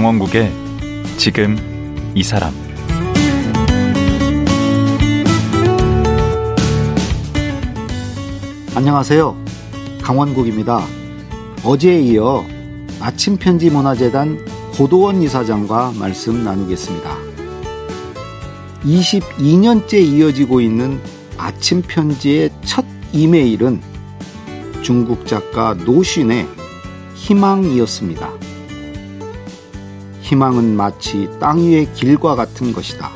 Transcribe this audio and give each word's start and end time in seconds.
강원국의 0.00 0.50
지금 1.18 1.58
이 2.14 2.22
사람 2.22 2.54
안녕하세요. 8.74 9.36
강원국입니다. 10.00 10.86
어제에 11.62 12.00
이어 12.00 12.46
아침 12.98 13.36
편지 13.36 13.68
문화재단 13.68 14.42
고도원 14.72 15.20
이사장과 15.20 15.92
말씀 15.98 16.44
나누겠습니다. 16.44 17.18
22년째 18.82 20.02
이어지고 20.02 20.62
있는 20.62 20.98
아침 21.36 21.82
편지의 21.82 22.48
첫 22.64 22.86
이메일은 23.12 23.82
중국 24.80 25.26
작가 25.26 25.74
노신의 25.74 26.48
희망이었습니다. 27.16 28.49
희망은 30.30 30.76
마치 30.76 31.28
땅 31.40 31.58
위의 31.58 31.92
길과 31.92 32.36
같은 32.36 32.72
것이다. 32.72 33.10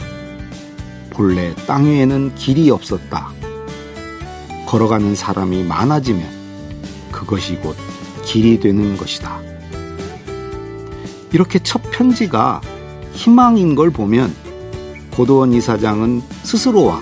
본래 1.11 1.55
땅 1.65 1.85
위에는 1.85 2.35
길이 2.35 2.71
없었다. 2.71 3.29
걸어가는 4.67 5.15
사람이 5.15 5.63
많아지면 5.63 6.29
그것이 7.13 7.55
곧 7.59 7.77
길이 8.25 8.59
되는 8.59 8.97
것이다. 8.97 9.41
이렇게 11.31 11.61
첫 11.61 11.83
편지가 11.93 12.61
희망인 13.13 13.77
걸 13.77 13.93
보면 13.93 14.35
고도원 15.13 15.53
이사장은 15.53 16.21
스스로와 16.43 17.01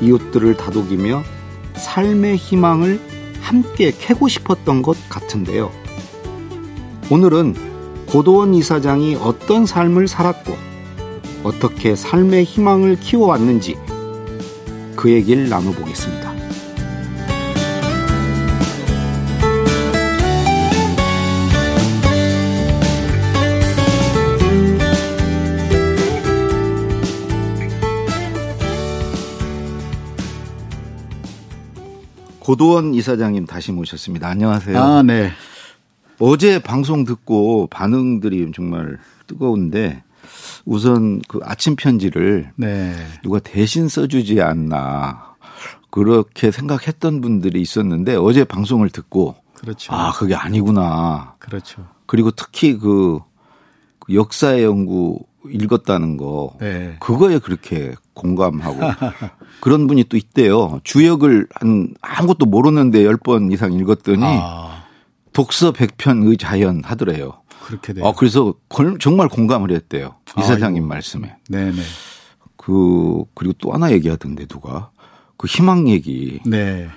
이웃들을 0.00 0.56
다독이며 0.56 1.22
삶의 1.74 2.36
희망을 2.36 2.98
함께 3.42 3.92
캐고 3.92 4.26
싶었던 4.26 4.80
것 4.80 4.96
같은데요. 5.10 5.70
오늘은 7.10 7.73
고도원 8.14 8.54
이사장이 8.54 9.16
어떤 9.16 9.66
삶을 9.66 10.06
살았고 10.06 10.52
어떻게 11.42 11.96
삶의 11.96 12.44
희망을 12.44 12.94
키워왔는지 13.00 13.76
그 14.94 15.10
얘기를 15.10 15.48
나눠보겠습니다. 15.48 16.32
고도원 32.38 32.94
이사장님 32.94 33.46
다시 33.46 33.72
모셨습니다. 33.72 34.28
안녕하세요. 34.28 34.78
아, 34.78 35.02
네. 35.02 35.32
어제 36.18 36.58
방송 36.58 37.04
듣고 37.04 37.66
반응들이 37.68 38.52
정말 38.54 38.98
뜨거운데 39.26 40.02
우선 40.64 41.20
그 41.28 41.40
아침 41.42 41.76
편지를 41.76 42.52
네. 42.56 42.94
누가 43.22 43.38
대신 43.38 43.88
써주지 43.88 44.40
않나 44.40 45.34
그렇게 45.90 46.50
생각했던 46.50 47.20
분들이 47.20 47.60
있었는데 47.60 48.16
어제 48.16 48.44
방송을 48.44 48.90
듣고 48.90 49.36
그렇죠. 49.54 49.92
아 49.94 50.12
그게 50.12 50.34
아니구나. 50.34 51.36
그렇죠. 51.38 51.86
그리고 52.06 52.30
특히 52.30 52.76
그, 52.76 53.20
그 53.98 54.14
역사의 54.14 54.64
연구 54.64 55.20
읽었다는 55.46 56.16
거 56.16 56.56
네. 56.60 56.96
그거에 57.00 57.38
그렇게 57.38 57.94
공감하고 58.14 58.78
그런 59.60 59.86
분이 59.86 60.04
또 60.04 60.16
있대요. 60.16 60.80
주역을 60.84 61.48
한 61.54 61.94
아무것도 62.00 62.46
모르는데 62.46 63.04
10번 63.04 63.52
이상 63.52 63.72
읽었더니 63.72 64.22
아, 64.24 64.73
독서 65.34 65.72
100편의 65.72 66.38
자연 66.38 66.82
하더래요. 66.84 67.42
그렇게 67.62 67.92
돼요. 67.92 68.06
아, 68.06 68.12
그래서 68.16 68.54
걸- 68.70 68.98
정말 68.98 69.28
공감을 69.28 69.70
했대요. 69.72 70.16
이사장님 70.38 70.82
아이고. 70.82 70.86
말씀에. 70.88 71.36
네, 71.48 71.70
네. 71.70 71.82
그, 72.56 73.24
그리고 73.34 73.52
또 73.58 73.72
하나 73.72 73.90
얘기하던데 73.92 74.46
누가. 74.46 74.90
그 75.36 75.46
희망 75.46 75.88
얘기. 75.88 76.40
네. 76.46 76.88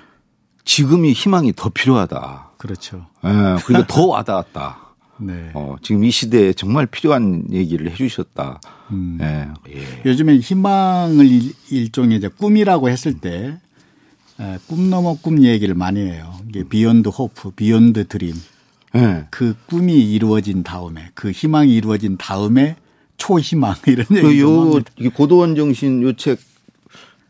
지금이 0.64 1.12
희망이 1.12 1.52
더 1.54 1.68
필요하다. 1.70 2.52
그렇죠. 2.58 3.06
예, 3.24 3.28
그러니까 3.64 3.86
더 3.86 4.06
와닿았다. 4.08 4.78
네. 5.20 5.50
어, 5.54 5.76
지금 5.82 6.04
이 6.04 6.10
시대에 6.10 6.52
정말 6.52 6.86
필요한 6.86 7.44
얘기를 7.50 7.90
해 7.90 7.94
주셨다. 7.94 8.60
음. 8.92 9.18
예. 9.20 9.48
예. 9.74 10.02
요즘에 10.06 10.38
희망을 10.38 11.26
일- 11.26 11.54
일종의 11.70 12.18
이제 12.18 12.28
꿈이라고 12.28 12.88
했을 12.88 13.18
때, 13.18 13.58
에, 14.40 14.58
꿈 14.68 14.90
넘어 14.90 15.14
꿈 15.14 15.42
얘기를 15.44 15.74
많이 15.74 16.00
해요. 16.00 16.32
이게 16.48 16.62
beyond 16.64 17.08
hope, 17.08 17.50
beyond 17.52 18.06
dream. 18.08 18.34
예. 18.96 19.26
그 19.30 19.54
꿈이 19.66 19.94
이루어진 19.94 20.62
다음에, 20.62 21.10
그 21.14 21.30
희망이 21.30 21.74
이루어진 21.74 22.16
다음에 22.16 22.76
초희망 23.16 23.74
이런 23.86 24.06
그 24.06 24.16
얘기 24.28 24.38
좀 24.40 24.82
요, 25.04 25.10
고도원 25.12 25.56
정신 25.56 26.02
요책 26.02 26.38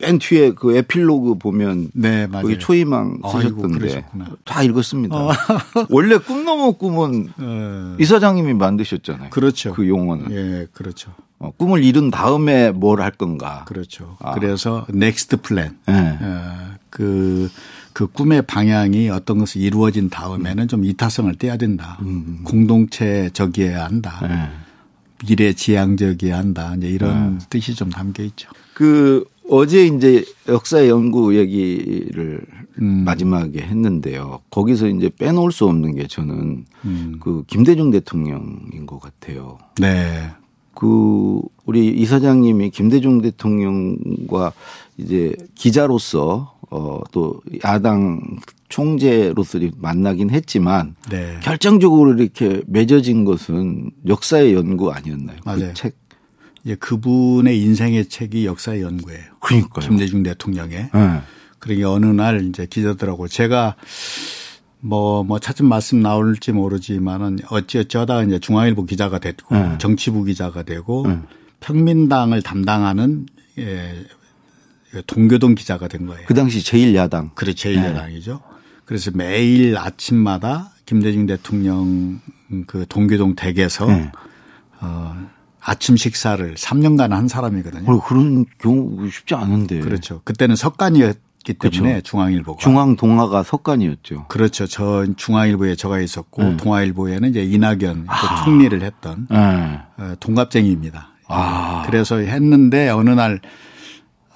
맨 0.01 0.17
뒤에 0.17 0.51
그 0.51 0.77
에필로그 0.77 1.35
보면 1.39 1.89
네, 1.93 2.25
맞아요. 2.27 2.43
거기 2.43 2.57
초희망 2.57 3.19
쓰셨던데. 3.29 4.05
다 4.45 4.63
읽었습니다. 4.63 5.15
원래 5.89 6.17
꿈 6.17 6.45
넘어 6.45 6.71
꿈은 6.71 7.33
어, 7.37 7.97
이사장님이 7.99 8.53
만드셨잖아요. 8.53 9.29
그렇죠. 9.31 9.73
그 9.73 9.89
용어는 9.89 10.31
예, 10.31 10.67
그렇죠. 10.71 11.11
어, 11.39 11.51
꿈을 11.57 11.83
이룬 11.83 12.11
다음에 12.11 12.71
뭘 12.71 13.01
할 13.01 13.11
건가. 13.11 13.65
그렇죠. 13.67 14.15
아. 14.21 14.33
그래서 14.35 14.85
next 14.89 15.41
plan. 15.41 15.77
예. 15.89 15.93
어, 15.93 16.75
그, 16.89 17.49
그 17.93 18.07
꿈의 18.07 18.43
방향이 18.43 19.09
어떤 19.09 19.39
것이 19.39 19.59
이루어진 19.59 20.09
다음에는 20.09 20.67
좀 20.67 20.85
이타성을 20.85 21.33
띠어야 21.35 21.57
된다. 21.57 21.99
공동체적이어야 22.43 23.85
한다. 23.85 24.19
예. 24.23 24.69
미래 25.27 25.53
지향적이어야 25.53 26.37
한다. 26.37 26.75
이제 26.77 26.87
이런 26.87 27.41
뜻이 27.49 27.75
좀 27.75 27.89
담겨 27.89 28.23
있죠. 28.23 28.49
그 28.73 29.25
어제 29.49 29.87
이제 29.87 30.23
역사 30.47 30.87
연구 30.87 31.35
얘기를 31.37 32.41
음. 32.81 33.03
마지막에 33.03 33.59
했는데요. 33.59 34.41
거기서 34.49 34.87
이제 34.87 35.09
빼놓을 35.09 35.51
수 35.51 35.65
없는 35.65 35.95
게 35.95 36.07
저는 36.07 36.65
음. 36.85 37.19
그 37.19 37.43
김대중 37.47 37.91
대통령인 37.91 38.85
것 38.85 38.99
같아요. 38.99 39.57
네. 39.79 40.29
그 40.73 41.41
우리 41.65 41.89
이사장님이 41.89 42.69
김대중 42.69 43.21
대통령과 43.21 44.53
이제 44.97 45.35
기자로서 45.55 46.57
어 46.69 47.01
또 47.11 47.41
야당 47.63 48.21
총재로서 48.69 49.59
만나긴 49.77 50.29
했지만 50.29 50.95
네. 51.09 51.39
결정적으로 51.41 52.13
이렇게 52.13 52.61
맺어진 52.67 53.25
것은 53.25 53.91
역사의 54.07 54.53
연구 54.53 54.91
아니었나요? 54.91 55.37
맞아요. 55.43 55.59
그 55.69 55.73
책. 55.73 55.97
이제 56.63 56.75
그분의 56.75 57.59
인생의 57.61 58.09
책이 58.09 58.45
역사 58.45 58.79
연구예요. 58.79 59.23
그러니까요. 59.39 59.87
김대중 59.87 60.23
대통령의. 60.23 60.89
네. 60.93 61.21
그러니까 61.57 61.91
어느 61.91 62.05
날 62.05 62.45
이제 62.47 62.65
기자들하고 62.65 63.27
제가 63.27 63.75
뭐, 64.81 65.23
뭐, 65.23 65.39
차츰 65.39 65.67
말씀 65.67 66.01
나올지 66.01 66.53
모르지만은 66.53 67.39
어찌어쩌다 67.49 68.23
이제 68.23 68.39
중앙일보 68.39 68.85
기자가 68.85 69.19
됐고 69.19 69.55
네. 69.55 69.77
정치부 69.77 70.23
기자가 70.23 70.63
되고 70.63 71.05
평민당을 71.59 72.41
담당하는 72.41 73.25
예, 73.57 74.05
동교동 75.05 75.55
기자가 75.55 75.87
된 75.87 76.05
거예요. 76.05 76.23
그 76.25 76.33
당시 76.33 76.59
제1야당. 76.59 77.31
그래 77.35 77.53
제1야당이죠. 77.53 78.41
그래서 78.85 79.11
매일 79.13 79.77
아침마다 79.77 80.71
김대중 80.85 81.27
대통령 81.27 82.19
그 82.65 82.85
동교동 82.89 83.35
댁에서 83.35 83.85
네. 83.85 84.11
어, 84.81 85.15
아침 85.61 85.95
식사를 85.95 86.55
3년간 86.55 87.09
한 87.09 87.27
사람이거든요. 87.27 87.91
어, 87.91 88.03
그런 88.03 88.45
경우 88.57 89.07
쉽지 89.09 89.35
않은데. 89.35 89.81
그렇죠. 89.81 90.21
그때는 90.23 90.55
석간이었기 90.55 91.53
때문에 91.59 91.91
그렇죠. 91.91 92.01
중앙일보가 92.09 92.59
중앙 92.59 92.95
동아가 92.95 93.43
석간이었죠. 93.43 94.25
그렇죠. 94.27 94.65
저 94.65 95.05
중앙일보에 95.15 95.75
저가 95.75 95.99
있었고 95.99 96.41
음. 96.41 96.57
동아일보에는 96.57 97.29
이제 97.29 97.43
이낙연 97.43 98.07
그 98.07 98.11
아. 98.11 98.43
총리를 98.43 98.81
했던 98.81 99.27
네. 99.29 99.37
어, 99.97 100.15
동갑쟁이입니다. 100.19 101.09
아. 101.27 101.83
그래서 101.85 102.17
했는데 102.17 102.89
어느 102.89 103.11
날 103.11 103.39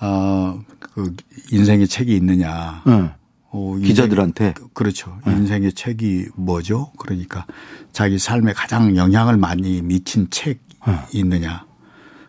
어, 0.03 0.61
그 0.79 1.15
인생의 1.51 1.87
책이 1.87 2.13
있느냐. 2.17 2.81
네. 2.85 3.09
어, 3.51 3.75
인생의- 3.77 3.83
기자들한테? 3.85 4.53
그- 4.53 4.67
그렇죠. 4.73 5.17
인생의 5.25 5.73
책이 5.73 6.27
뭐죠? 6.35 6.91
그러니까 6.97 7.45
자기 7.91 8.17
삶에 8.19 8.51
가장 8.53 8.97
영향을 8.97 9.37
많이 9.37 9.81
미친 9.81 10.27
책이 10.29 10.59
있느냐. 11.13 11.65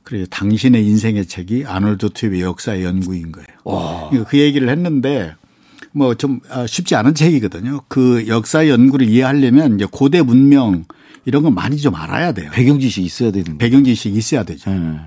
그래서 0.04 0.26
당신의 0.30 0.86
인생의 0.86 1.26
책이 1.26 1.64
아놀드 1.66 2.10
트윕의 2.10 2.40
역사의 2.40 2.84
연구인 2.84 3.32
거예요. 3.32 3.46
그러니까 4.10 4.30
그 4.30 4.38
얘기를 4.38 4.68
했는데 4.68 5.34
뭐 5.92 6.14
좀 6.14 6.40
쉽지 6.68 6.94
않은 6.94 7.14
책이거든요. 7.14 7.80
그 7.88 8.26
역사 8.28 8.68
연구를 8.68 9.08
이해하려면 9.08 9.76
이제 9.76 9.86
고대 9.90 10.20
문명 10.22 10.84
이런 11.24 11.42
건 11.42 11.54
많이 11.54 11.78
좀 11.78 11.94
알아야 11.94 12.32
돼요. 12.32 12.50
배경 12.52 12.78
지식이 12.78 13.06
있어야 13.06 13.30
되는. 13.32 13.56
배경 13.58 13.82
지식이 13.82 14.16
있어야 14.18 14.42
되죠. 14.44 14.70
네. 14.70 15.00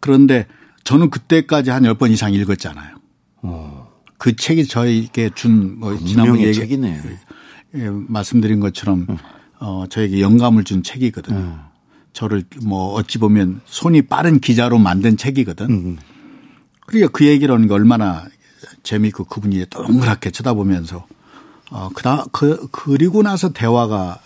그런데 0.00 0.46
저는 0.88 1.10
그때까지 1.10 1.68
한 1.68 1.82
10번 1.82 2.10
이상 2.10 2.32
읽었잖아요. 2.32 2.96
어. 3.42 3.88
그 4.16 4.34
책이 4.34 4.66
저에게 4.66 5.28
준 5.34 5.78
뭐 5.78 5.94
지난번 5.98 6.36
운명의 6.36 6.46
얘기 6.46 6.58
책이네. 6.58 7.02
예, 7.74 7.90
말씀드린 7.90 8.58
것처럼 8.58 9.06
어 9.60 9.84
저에게 9.90 10.22
영감을 10.22 10.64
준 10.64 10.82
책이거든요. 10.82 11.58
저를 12.14 12.42
뭐 12.62 12.94
어찌 12.94 13.18
보면 13.18 13.60
손이 13.66 14.02
빠른 14.02 14.40
기자로 14.40 14.78
만든 14.78 15.18
책이거든. 15.18 15.70
음. 15.70 15.98
그러니까 16.86 17.12
그 17.12 17.26
얘기를 17.26 17.54
하는 17.54 17.68
게 17.68 17.74
얼마나 17.74 18.24
재미있고 18.82 19.24
그분이 19.24 19.66
동그랗게 19.68 20.30
쳐다보면서 20.30 21.06
어, 21.70 21.90
그다, 21.94 22.24
그, 22.32 22.66
그리고 22.72 23.22
나서 23.22 23.52
대화가 23.52 24.20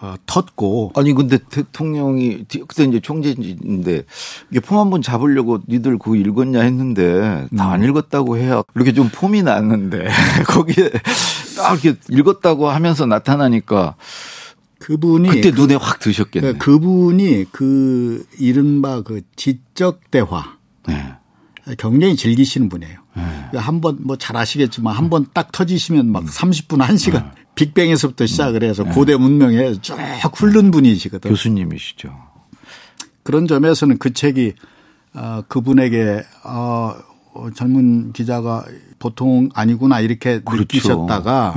어, 0.00 0.14
텄고. 0.26 0.96
아니 0.98 1.12
근데 1.14 1.38
대통령이 1.38 2.44
그때 2.68 2.84
이제 2.84 3.00
총재인데 3.00 4.02
이게 4.50 4.60
폼 4.60 4.78
한번 4.78 5.00
잡으려고 5.02 5.60
니들 5.68 5.98
그거 5.98 6.16
읽었냐 6.16 6.60
했는데 6.60 7.46
다안 7.56 7.82
읽었다고 7.82 8.36
해요. 8.36 8.62
이렇게 8.74 8.92
좀 8.92 9.08
폼이 9.12 9.42
났는데 9.42 10.08
거기에 10.48 10.90
딱 11.56 11.82
이렇게 11.84 11.98
읽었다고 12.10 12.68
하면서 12.68 13.06
나타나니까 13.06 13.94
그분이 14.80 15.28
그때 15.30 15.50
눈에 15.50 15.74
확 15.76 15.98
드셨겠네. 16.00 16.52
그, 16.52 16.58
그분이 16.58 17.46
그 17.50 18.26
이른바 18.38 19.00
그 19.02 19.22
지적 19.36 20.10
대화 20.10 20.44
네. 20.86 21.14
굉장히 21.78 22.14
즐기시는 22.16 22.68
분이에요. 22.68 22.98
네. 23.16 23.58
한번 23.58 23.96
뭐 24.02 24.16
잘 24.16 24.36
아시겠지만 24.36 24.94
한 24.94 25.08
번 25.08 25.26
딱 25.32 25.50
터지시면 25.52 26.12
막 26.12 26.24
30분 26.26 26.78
1시간 26.86 27.24
네. 27.34 27.45
빅뱅에서부터 27.56 28.26
시작을 28.26 28.62
해서 28.62 28.84
네. 28.84 28.90
고대 28.92 29.16
문명에 29.16 29.80
쭉 29.80 29.96
훑는 30.34 30.70
분이시거든. 30.70 31.30
교수님이시죠. 31.30 32.14
그런 33.22 33.48
점에서는 33.48 33.98
그 33.98 34.12
책이 34.12 34.52
어, 35.14 35.42
그분에게 35.48 36.22
어, 36.44 36.94
젊은 37.54 38.12
기자가 38.12 38.64
보통 38.98 39.48
아니구나 39.54 40.00
이렇게 40.00 40.40
그렇죠. 40.40 40.60
느끼셨다가 40.60 41.54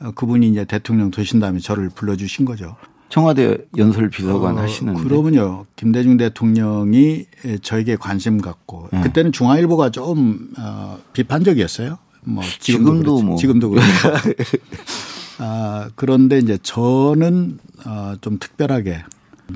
네. 0.00 0.10
그분이 0.14 0.48
이제 0.48 0.64
대통령 0.64 1.10
되신 1.10 1.40
다음에 1.40 1.58
저를 1.58 1.90
불러주신 1.90 2.44
거죠. 2.44 2.76
청와대 3.08 3.58
연설 3.76 4.10
비서관 4.10 4.58
어, 4.58 4.62
하시는데. 4.62 5.02
그러면요. 5.02 5.66
김대중 5.74 6.16
대통령이 6.16 7.26
저에게 7.62 7.96
관심 7.96 8.40
갖고 8.40 8.88
네. 8.92 9.00
그때는 9.00 9.32
중앙일보가 9.32 9.90
좀 9.90 10.52
어, 10.58 10.98
비판적이었어요. 11.12 11.98
뭐 12.24 12.42
지금도, 12.60 12.92
지금도 12.92 13.22
뭐 13.22 13.36
지금도 13.36 13.70
그렇고. 13.70 13.86
아, 15.38 15.90
그런데 15.94 16.38
이제 16.38 16.58
저는 16.62 17.58
어, 17.84 18.14
좀 18.20 18.38
특별하게 18.38 19.04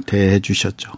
대해 0.07 0.41
주셨죠. 0.41 0.93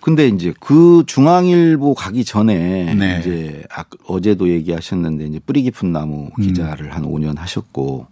근데 0.00 0.28
이제 0.28 0.54
그 0.60 1.02
중앙일보 1.06 1.94
가기 1.94 2.24
전에 2.24 2.94
네. 2.94 3.18
이제 3.20 3.64
어제도 4.06 4.48
얘기하셨는데 4.48 5.24
이제 5.26 5.40
뿌리 5.40 5.62
깊은 5.62 5.92
나무 5.92 6.30
기자를 6.40 6.86
음. 6.86 6.92
한 6.92 7.02
5년 7.02 7.36
하셨고 7.38 8.06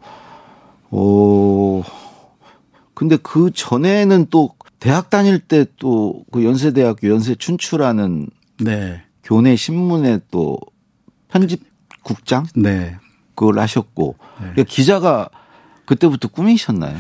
어 0.91 1.83
근데 2.95 3.17
그 3.17 3.53
전에는 3.55 4.27
또 4.31 4.55
대학 4.81 5.09
다닐 5.09 5.39
때 5.39 5.65
또 5.79 6.25
그 6.33 6.45
연세대학교 6.45 7.09
연세 7.11 7.37
춘추라는 7.37 8.27
네. 8.61 9.03
교내 9.23 9.55
신문에 9.55 10.19
또 10.33 10.59
편집국장 11.29 12.47
네. 12.57 12.97
그걸 13.35 13.59
하셨고 13.59 14.17
네. 14.41 14.51
그러니까 14.53 14.63
기자가 14.65 15.29
그때부터 15.85 16.29
꿈이셨나요? 16.29 16.97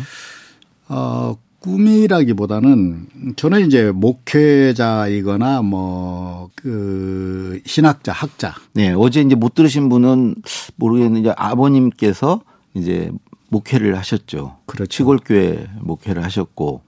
어, 0.88 1.36
꿈이라기보다는 1.60 3.34
저는 3.36 3.66
이제 3.66 3.90
목회자이거나 3.90 5.62
뭐 5.62 6.34
그 6.64 7.60
신학자, 7.66 8.10
학자. 8.12 8.54
네, 8.72 8.94
어제 8.96 9.20
이제 9.20 9.34
못 9.34 9.52
들으신 9.54 9.90
분은 9.90 10.36
모르겠는데 10.76 11.34
아버님께서 11.36 12.40
이제 12.72 13.10
목회를 13.50 13.98
하셨죠. 13.98 14.56
그렇죠. 14.64 14.90
시골교회 14.90 15.68
목회를 15.82 16.24
하셨고 16.24 16.80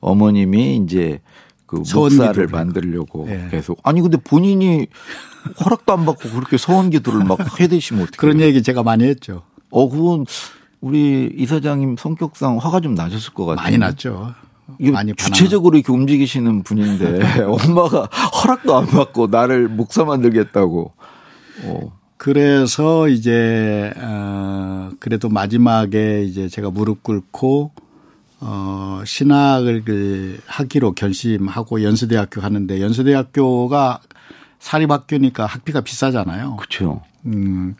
어머님이 0.00 0.76
이제 0.76 1.20
그 1.82 1.94
목사를 1.94 2.46
만들려고 2.48 3.26
네. 3.26 3.48
계속 3.50 3.78
아니 3.82 4.00
근데 4.00 4.16
본인이 4.16 4.86
허락도 5.64 5.92
안 5.92 6.06
받고 6.06 6.30
그렇게 6.30 6.56
서원 6.56 6.90
기도를 6.90 7.24
막 7.24 7.38
해대시면 7.60 8.02
어떻게 8.04 8.16
그런 8.16 8.40
얘기 8.40 8.62
제가 8.62 8.82
많이 8.82 9.04
했죠. 9.04 9.42
어 9.70 9.88
그건 9.88 10.26
우리 10.80 11.32
이사장님 11.36 11.96
성격상 11.98 12.58
화가 12.58 12.80
좀 12.80 12.94
나셨을 12.94 13.32
것 13.34 13.46
같아요. 13.46 13.64
많이 13.64 13.78
났죠. 13.78 14.34
많이 14.92 15.14
주체적으로 15.14 15.76
이렇게 15.76 15.92
움직이시는 15.92 16.62
분인데 16.62 17.42
엄마가 17.44 18.04
허락도 18.06 18.76
안 18.76 18.86
받고 18.86 19.28
나를 19.28 19.68
목사 19.68 20.04
만들겠다고. 20.04 20.92
어. 21.64 21.92
그래서 22.16 23.08
이제 23.08 23.92
어 23.96 24.90
그래도 24.98 25.28
마지막에 25.28 26.24
이제 26.24 26.48
제가 26.48 26.70
무릎 26.70 27.02
꿇고 27.02 27.72
어 28.46 29.02
신학을 29.06 29.84
그 29.84 30.38
하기로 30.46 30.92
결심하고 30.92 31.82
연수대학교 31.82 32.42
가는데 32.42 32.82
연수대학교가 32.82 34.00
사립학교니까 34.58 35.46
학비가 35.46 35.80
비싸잖아요. 35.80 36.56
그렇죠. 36.56 37.02
음. 37.24 37.74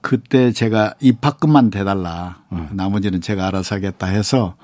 그때 0.00 0.52
제가 0.52 0.94
입학금만 1.00 1.68
대달라. 1.70 2.42
음. 2.52 2.68
나머지는 2.72 3.20
제가 3.20 3.46
알아서 3.46 3.74
하겠다 3.74 4.06
해서 4.06 4.56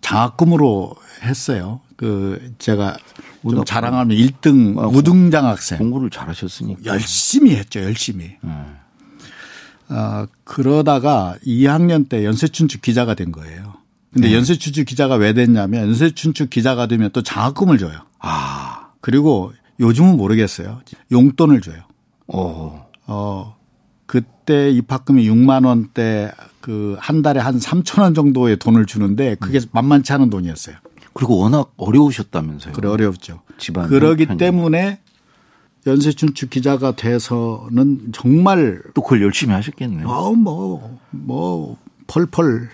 장학금으로 0.00 0.94
했어요. 1.22 1.80
그 1.96 2.54
제가 2.58 2.96
좀 3.42 3.64
자랑하면 3.64 4.16
1등 4.16 4.78
아, 4.78 4.86
우등장 4.86 5.46
학생. 5.46 5.78
공부를 5.78 6.10
잘하셨으니까. 6.10 6.80
열심히 6.84 7.54
했죠, 7.56 7.80
열심히. 7.80 8.36
음. 8.44 8.76
어, 9.88 10.26
그러다가 10.44 11.36
2학년 11.46 12.08
때 12.08 12.24
연세춘추 12.24 12.80
기자가 12.80 13.14
된 13.14 13.32
거예요. 13.32 13.77
근데 14.18 14.28
네. 14.28 14.34
연세춘추 14.34 14.84
기자가 14.84 15.14
왜 15.16 15.32
됐냐면 15.32 15.88
연세춘추 15.88 16.48
기자가 16.48 16.86
되면 16.86 17.10
또 17.12 17.22
장학금을 17.22 17.78
줘요. 17.78 18.00
아. 18.18 18.88
그리고 19.00 19.52
요즘은 19.80 20.16
모르겠어요. 20.16 20.80
용돈을 21.12 21.60
줘요. 21.60 21.82
오. 22.26 22.72
어, 23.06 23.56
그때 24.06 24.70
입학금이 24.70 25.28
6만 25.28 25.66
원대 25.66 26.32
그 26.60 26.96
한 27.00 27.22
달에 27.22 27.40
한 27.40 27.58
3천 27.58 28.02
원 28.02 28.12
정도의 28.14 28.58
돈을 28.58 28.84
주는데 28.86 29.36
그게 29.36 29.60
만만치 29.72 30.12
않은 30.12 30.28
돈이었어요. 30.30 30.76
그리고 31.14 31.38
워낙 31.38 31.72
어려우셨다면서요. 31.76 32.74
그래 32.74 32.88
어려웠죠. 32.88 33.40
집안 33.56 33.88
그러기 33.88 34.26
편이. 34.26 34.38
때문에 34.38 35.00
연세춘추 35.86 36.48
기자가 36.48 36.94
돼서는 36.96 38.12
정말 38.12 38.82
또 38.94 39.02
그걸 39.02 39.22
열심히 39.22 39.54
하셨겠네요. 39.54 40.06
어뭐뭐 40.06 40.98
뭐 41.10 41.76
펄펄 42.06 42.68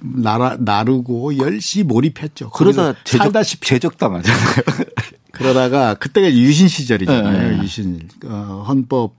나라 0.00 0.56
나르고 0.58 1.36
열심히 1.38 1.84
몰입했죠. 1.84 2.50
그러다 2.50 2.94
제적, 3.04 3.32
제적당하잖아요. 3.62 4.40
그러다가 5.32 5.94
그때가 5.94 6.32
유신 6.32 6.68
시절이잖아요. 6.68 7.56
네. 7.56 7.62
유신 7.62 8.08
어, 8.24 8.64
헌법 8.66 9.14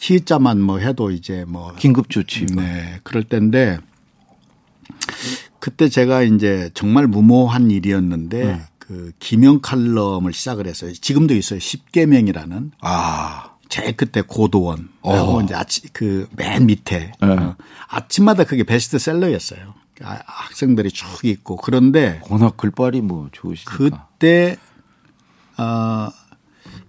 희자만 0.00 0.60
뭐 0.60 0.78
해도 0.78 1.10
이제 1.10 1.44
뭐 1.46 1.72
긴급 1.76 2.10
조치. 2.10 2.46
네. 2.46 3.00
그럴 3.02 3.24
때인데 3.24 3.78
그때 5.58 5.88
제가 5.88 6.22
이제 6.22 6.70
정말 6.74 7.06
무모한 7.06 7.70
일이었는데 7.70 8.44
네. 8.44 8.60
그 8.78 9.12
기명 9.18 9.60
칼럼을 9.60 10.32
시작을 10.32 10.66
했어요. 10.66 10.92
지금도 10.92 11.34
있어요. 11.34 11.58
10계명이라는. 11.60 12.72
아. 12.80 13.50
제일 13.68 13.96
그때 13.96 14.20
고도원. 14.22 14.90
어. 15.00 15.40
이제 15.42 15.54
아침 15.54 15.88
그 15.94 16.28
맨 16.36 16.66
밑에. 16.66 17.12
네. 17.20 17.26
어. 17.26 17.56
아침마다 17.88 18.44
그게 18.44 18.64
베스트셀러였어요. 18.64 19.74
아, 20.04 20.20
학생들이 20.26 20.90
쭉 20.90 21.06
있고 21.24 21.56
그런데 21.56 22.20
워낙 22.28 22.56
글발이 22.56 23.00
뭐 23.00 23.28
좋으시니까. 23.32 23.76
그때 23.76 24.56
어 25.58 26.08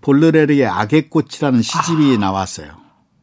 볼르레르의 0.01 0.67
악의 0.67 1.09
꽃이라는 1.09 1.61
시집이 1.61 2.15
아. 2.15 2.19
나왔어요. 2.19 2.71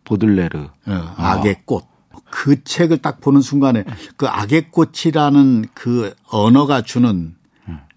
보들레르. 0.04 0.68
어, 0.87 1.14
악의 1.16 1.62
꽃. 1.64 1.87
그 2.30 2.62
책을 2.62 2.99
딱 2.99 3.20
보는 3.20 3.40
순간에 3.40 3.85
그 4.16 4.26
악의 4.26 4.70
꽃이라는 4.70 5.66
그 5.75 6.14
언어가 6.28 6.82
주는 6.82 7.35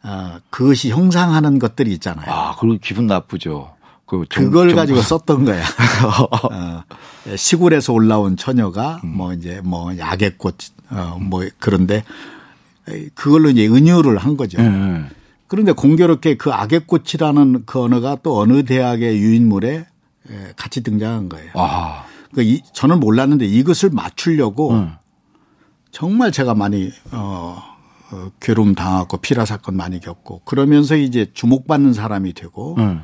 어, 0.03 0.37
그것이 0.49 0.89
형상하는 0.89 1.59
것들이 1.59 1.91
있잖아요. 1.93 2.29
아, 2.29 2.55
그리고 2.59 2.77
기분 2.81 3.07
나쁘죠. 3.07 3.75
그 4.05 4.25
정, 4.29 4.45
그걸 4.45 4.69
정, 4.69 4.77
가지고 4.77 5.01
썼던 5.01 5.45
거야. 5.45 5.63
어, 6.51 6.83
시골에서 7.35 7.93
올라온 7.93 8.37
처녀가 8.37 8.99
음. 9.03 9.17
뭐 9.17 9.33
이제 9.33 9.61
뭐 9.63 9.93
악의 9.99 10.37
꽃, 10.37 10.55
어, 10.89 11.17
뭐 11.21 11.43
그런데 11.59 12.03
그걸로 13.13 13.49
이제 13.49 13.67
은유를 13.67 14.17
한 14.17 14.35
거죠. 14.37 14.61
네. 14.61 15.05
그런데 15.47 15.71
공교롭게 15.71 16.35
그 16.35 16.51
악의 16.51 16.87
꽃이라는 16.87 17.63
그 17.65 17.81
언어가 17.81 18.17
또 18.21 18.39
어느 18.39 18.63
대학의 18.63 19.19
유인물에 19.19 19.85
예, 20.29 20.53
같이 20.55 20.81
등장한 20.81 21.29
거예요. 21.29 21.51
아. 21.53 22.05
그러니까 22.31 22.55
이, 22.55 22.61
저는 22.73 22.99
몰랐는데 22.99 23.45
이것을 23.45 23.89
맞추려고 23.91 24.71
음. 24.71 24.93
정말 25.91 26.31
제가 26.31 26.55
많이 26.55 26.91
어, 27.11 27.61
어, 28.11 28.31
괴로움 28.39 28.73
당하고 28.73 29.17
피라 29.17 29.45
사건 29.45 29.77
많이 29.77 29.99
겪고 29.99 30.41
그러면서 30.43 30.95
이제 30.95 31.29
주목받는 31.33 31.93
사람이 31.93 32.33
되고 32.33 32.75
음. 32.79 33.03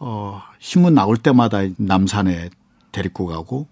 어, 0.00 0.40
신문 0.58 0.94
나올 0.94 1.16
때마다 1.16 1.58
남산에 1.76 2.50
데리고 2.92 3.26
가고 3.26 3.66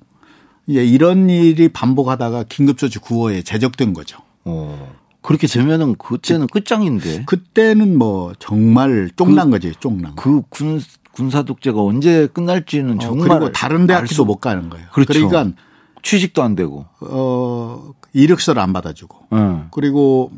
이제 0.67 0.85
이런 0.85 1.31
일이 1.31 1.69
반복하다가 1.69 2.45
긴급조치 2.45 2.99
구호에 2.99 3.43
제적된 3.43 3.93
거죠. 3.93 4.19
어. 4.45 4.95
그렇게 5.23 5.47
되면은 5.47 5.97
그때는 5.97 6.47
끝장인데. 6.47 7.25
그때는 7.27 7.99
뭐 7.99 8.33
정말 8.39 9.11
쫑난 9.17 9.51
거지, 9.51 9.73
쫑난. 9.81 10.15
그 10.17 10.43
군, 10.49 10.81
군사 11.13 11.43
독재가 11.43 11.83
언제 11.83 12.27
끝날지는 12.29 12.97
어, 12.97 12.99
정말. 13.01 13.29
그리고 13.29 13.53
다른 13.53 13.83
알 13.83 13.87
대학교도 13.89 14.15
수- 14.15 14.25
못 14.25 14.37
가는 14.37 14.69
거예요. 14.71 14.87
그렇죠. 14.93 15.29
그러니까 15.29 15.57
취직도 16.03 16.43
안 16.43 16.55
되고. 16.55 16.87
어 17.01 17.93
이력서를 18.13 18.63
안 18.63 18.73
받아주고 18.73 19.27
응. 19.33 19.69
그리고 19.73 20.31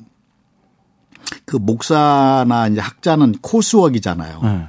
그 1.45 1.57
목사나 1.57 2.69
이제 2.69 2.81
학자는 2.81 3.33
코스웍이잖아요. 3.43 4.41
응. 4.45 4.69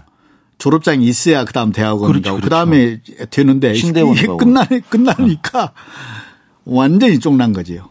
졸업장이 0.59 1.05
있어야 1.05 1.45
그다음 1.45 1.71
대학원 1.71 2.11
그렇죠, 2.11 2.29
가고 2.29 2.35
그렇죠. 2.35 2.45
그다음에 2.45 3.01
되는데 3.31 3.73
신대원 3.73 4.15
이게 4.15 4.27
가고. 4.27 4.37
끝나 4.37 4.65
끝나니까 4.65 5.73
완전히 6.65 7.19
쫑난 7.19 7.53
거지요. 7.53 7.89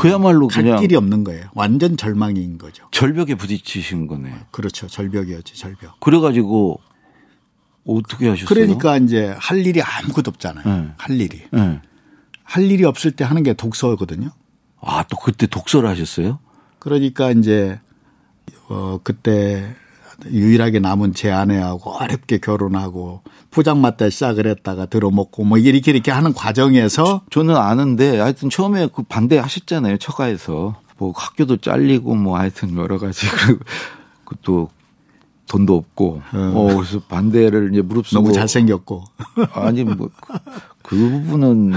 그야말로 0.00 0.48
갈 0.48 0.76
길이 0.78 0.94
없는 0.96 1.24
거예요. 1.24 1.46
완전 1.54 1.96
절망인 1.96 2.58
거죠. 2.58 2.86
절벽에 2.90 3.34
부딪히신 3.36 4.08
거네. 4.08 4.32
그렇죠. 4.50 4.88
절벽이었지, 4.88 5.56
절벽. 5.56 5.98
그래가지고 6.00 6.80
어떻게 7.86 8.28
하셨어요? 8.28 8.48
그러니까 8.48 8.96
이제 8.96 9.34
할 9.38 9.64
일이 9.64 9.80
아무것도 9.80 10.30
없잖아요. 10.30 10.64
네. 10.66 10.88
할 10.96 11.20
일이. 11.20 11.42
네. 11.52 11.80
할 12.42 12.64
일이 12.64 12.84
없을 12.84 13.12
때 13.12 13.24
하는 13.24 13.42
게 13.44 13.54
독서거든요. 13.54 14.30
아, 14.80 15.04
또 15.08 15.16
그때 15.16 15.46
독서를 15.46 15.88
하셨어요? 15.88 16.40
그러니까 16.80 17.30
이제 17.30 17.80
어 18.68 18.98
그때 19.02 19.74
유일하게 20.24 20.80
남은 20.80 21.14
제 21.14 21.30
아내하고 21.30 21.90
어렵게 21.90 22.38
결혼하고 22.38 23.22
포장마차 23.50 24.10
시작을 24.10 24.46
했다가 24.46 24.86
들어먹고 24.86 25.44
뭐 25.44 25.58
이렇게 25.58 25.90
이렇게 25.90 26.10
하는 26.10 26.32
과정에서 26.32 27.22
저는 27.30 27.56
아는데 27.56 28.18
하여튼 28.18 28.50
처음에 28.50 28.88
그 28.94 29.02
반대하셨잖아요. 29.02 29.98
처가에서. 29.98 30.80
뭐 30.98 31.12
학교도 31.14 31.58
잘리고 31.58 32.14
뭐 32.14 32.38
하여튼 32.38 32.74
여러 32.78 32.98
가지 32.98 33.26
그또 34.24 34.70
돈도 35.46 35.76
없고 35.76 36.22
어 36.32 36.74
그래서 36.74 37.00
반대를 37.00 37.68
이제 37.70 37.82
무릅쓰고 37.82 38.22
너무 38.22 38.32
잘생겼고 38.32 39.04
아니 39.52 39.84
뭐 39.84 40.08
그 40.86 40.96
부분은 40.96 41.72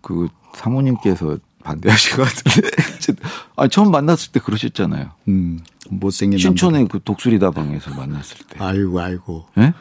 그 0.00 0.28
사모님께서 0.54 1.38
반대하신 1.64 2.16
것 2.16 2.22
같은데 2.22 2.68
아 3.56 3.66
처음 3.68 3.90
만났을 3.90 4.30
때 4.32 4.38
그러셨잖아요. 4.40 5.10
음 5.28 5.58
못생긴 5.90 6.38
신촌의 6.38 6.88
그 6.88 7.00
독수리 7.02 7.38
다방에서 7.38 7.90
만났을 7.94 8.38
때. 8.38 8.58
남자. 8.58 8.66
아이고 8.66 9.00
아이고. 9.00 9.46
예? 9.58 9.72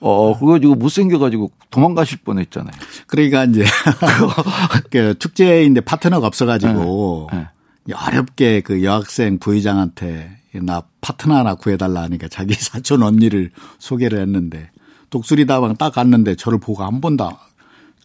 어, 0.00 0.38
그거 0.38 0.52
가지고 0.52 0.74
못생겨가지고 0.76 1.50
도망가실 1.70 2.18
뻔 2.24 2.38
했잖아요. 2.38 2.72
그러니까 3.06 3.44
이제 3.44 3.64
그 4.90 5.18
축제인데 5.18 5.80
파트너가 5.80 6.26
없어가지고 6.26 7.30
네, 7.32 7.94
어렵게 7.94 8.60
그 8.60 8.84
여학생 8.84 9.38
부회장한테 9.38 10.38
나 10.62 10.82
파트너 11.00 11.36
하나 11.36 11.54
구해달라 11.54 12.02
하니까 12.02 12.28
자기 12.28 12.54
사촌 12.58 13.02
언니를 13.02 13.50
소개를 13.78 14.20
했는데 14.20 14.70
독수리 15.10 15.46
다방 15.46 15.76
딱 15.76 15.92
갔는데 15.94 16.36
저를 16.36 16.58
보고 16.58 16.84
한 16.84 17.00
번도 17.00 17.30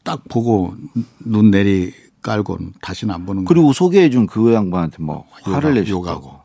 딱 0.04 0.24
보고 0.30 0.76
눈 1.20 1.52
내리 1.52 1.94
깔고 2.22 2.58
다시는 2.82 3.14
안 3.14 3.26
보는 3.26 3.44
거예요. 3.44 3.48
그리고 3.48 3.74
소개해준 3.74 4.28
그 4.28 4.54
양반한테 4.54 4.98
뭐 5.04 5.26
화를 5.44 5.76
내셨다고. 5.76 6.43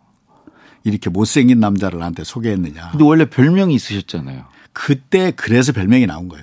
이렇게 0.85 1.11
못생긴 1.11 1.61
남자를 1.61 1.99
나한테 1.99 2.25
소개했느냐. 2.25 2.90
근데 2.90 3.04
원래 3.04 3.25
별명이 3.28 3.75
있으셨잖아요. 3.75 4.44
그때 4.73 5.32
그래서 5.32 5.73
별명이 5.73 6.06
나온 6.06 6.28
거예요. 6.28 6.42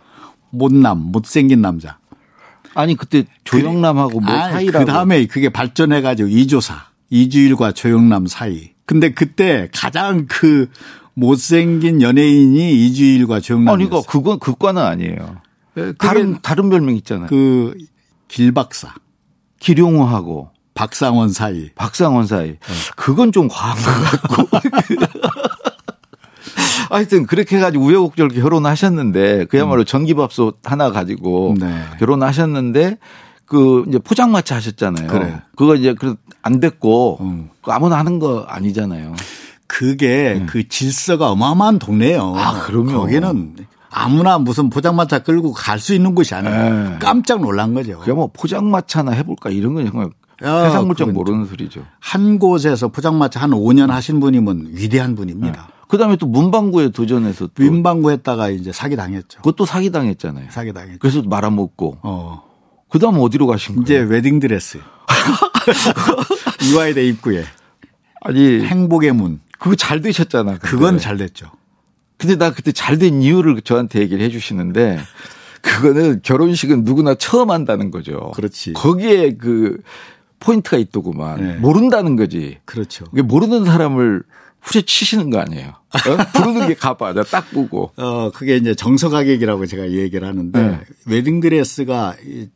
못남, 0.50 1.00
못생긴 1.12 1.62
남자. 1.62 2.00
아니 2.74 2.96
그때 2.96 3.26
조영남하고 3.44 4.20
뭐 4.20 4.34
아니, 4.34 4.54
사이라고. 4.54 4.86
그 4.86 4.92
다음에 4.92 5.26
그게 5.28 5.50
발전해가지고 5.50 6.30
이조사, 6.30 6.88
이주일과 7.10 7.72
조영남 7.72 8.28
사이. 8.28 8.72
근데 8.86 9.14
그때 9.14 9.70
가장 9.74 10.26
그 10.28 10.70
못생긴 11.14 12.02
연예인이 12.02 12.86
이주일과 12.86 13.40
조영남. 13.40 13.74
아니 13.74 13.86
그러니까 13.86 14.12
그건 14.12 14.40
그과는 14.40 14.82
아니에요. 14.82 15.38
그게 15.74 15.94
다른 15.98 16.42
다른 16.42 16.70
별명 16.70 16.96
있잖아요. 16.98 17.28
그 17.28 17.76
길박사, 18.28 18.94
기룡호하고 19.60 20.52
박상원 20.76 21.32
사이. 21.32 21.72
박상원 21.74 22.28
사이. 22.28 22.48
네. 22.50 22.58
그건 22.96 23.32
좀 23.32 23.48
과한 23.48 23.78
것 23.82 24.48
같고. 24.48 24.58
하여튼 26.92 27.26
그렇게 27.26 27.58
해가지고 27.58 27.84
우여곡절 27.86 28.30
결혼하셨는데 28.30 29.46
그야말로 29.46 29.84
전기밥솥 29.84 30.60
하나 30.64 30.92
가지고 30.92 31.52
음. 31.52 31.56
네. 31.56 31.82
결혼하셨는데 32.00 32.98
그 33.46 33.86
이제 33.88 33.98
포장마차 34.00 34.56
하셨잖아요. 34.58 35.08
그래. 35.08 35.42
그거 35.56 35.76
이제 35.76 35.94
그안 35.96 36.60
됐고 36.60 37.18
음. 37.22 37.50
그 37.62 37.72
아무나 37.72 37.98
하는 37.98 38.20
거 38.20 38.46
아니잖아요. 38.48 39.16
그게 39.68 40.44
그 40.48 40.68
질서가 40.68 41.32
어마어마한 41.32 41.80
동네예요. 41.80 42.34
음. 42.34 42.38
아, 42.38 42.62
그럼요. 42.66 43.00
거기는 43.00 43.56
아무나 43.90 44.38
무슨 44.38 44.70
포장마차 44.70 45.20
끌고 45.20 45.54
갈 45.54 45.80
수 45.80 45.94
있는 45.94 46.14
곳이 46.16 46.36
아니에요. 46.36 46.90
네. 46.90 46.98
깜짝 47.00 47.40
놀란 47.42 47.74
거죠. 47.74 48.00
그냥 48.00 48.18
뭐 48.18 48.30
포장마차나 48.32 49.12
해볼까 49.14 49.50
이런 49.50 49.74
건 49.74 49.86
정말 49.90 50.10
야, 50.44 50.66
세상 50.66 50.88
물정 50.88 51.14
모르는 51.14 51.46
소리죠. 51.46 51.86
한 52.00 52.40
곳에서 52.40 52.90
포장마차 52.90 53.40
한 53.40 53.52
5년 53.52 53.88
하신 53.88 54.20
분이면 54.20 54.70
위대한 54.72 55.16
분입니다. 55.16 55.70
그 55.88 55.98
다음에 55.98 56.16
또 56.18 56.26
문방구에 56.28 56.90
도전해서 56.90 57.48
또 57.48 57.64
민방구 57.64 58.12
했다가 58.12 58.50
이제 58.50 58.72
사기 58.72 58.96
당했죠. 58.96 59.38
그것도 59.40 59.66
사기 59.66 59.92
당했잖아요. 59.92 60.48
사기 60.50 60.74
당했죠. 60.74 61.00
그래서 61.00 61.22
말아먹고 61.22 62.00
어. 62.02 62.44
그 62.90 63.00
다음 63.00 63.20
어디로 63.20 63.48
가신 63.48 63.82
이제 63.84 63.96
거예요? 63.98 64.10
웨딩 64.10 64.40
드레스. 64.40 64.80
이화여대 66.64 67.06
입구에 67.08 67.44
아니 68.22 68.62
행복의 68.66 69.14
문. 69.14 69.40
그거 69.60 69.76
잘 69.76 70.02
되셨잖아. 70.02 70.52
근데. 70.58 70.68
그건 70.68 70.98
잘 71.00 71.18
됐죠. 71.18 71.48
근데 72.18 72.36
나 72.38 72.52
그때 72.52 72.72
잘 72.72 72.98
된 72.98 73.22
이유를 73.22 73.62
저한테 73.62 74.00
얘기를 74.00 74.24
해 74.24 74.30
주시는데 74.30 75.00
그거는 75.62 76.22
결혼식은 76.24 76.84
누구나 76.84 77.16
처음 77.16 77.52
한다는 77.52 77.92
거죠. 77.92 78.32
그렇지. 78.36 78.74
거기에 78.74 79.36
그 79.38 79.78
포인트가 80.40 80.78
있더구만. 80.78 81.42
네. 81.42 81.56
모른다는 81.58 82.16
거지. 82.16 82.58
그렇죠. 82.66 83.06
이게 83.14 83.22
모르는 83.22 83.66
사람을 83.66 84.24
후려치시는 84.62 85.30
거 85.30 85.40
아니에요. 85.40 85.70
어? 85.70 85.72
부르는 86.34 86.68
게 86.68 86.74
가봐. 86.76 87.14
나딱 87.14 87.52
보고. 87.52 87.92
어, 87.98 88.32
그게 88.32 88.58
이제 88.58 88.74
정서 88.76 89.10
가격이라고 89.10 89.66
제가 89.66 89.92
얘기를 89.92 90.28
하는데 90.28 90.60
네. 90.62 90.80
웨딩드레스가 91.08 92.16
이 92.26 92.48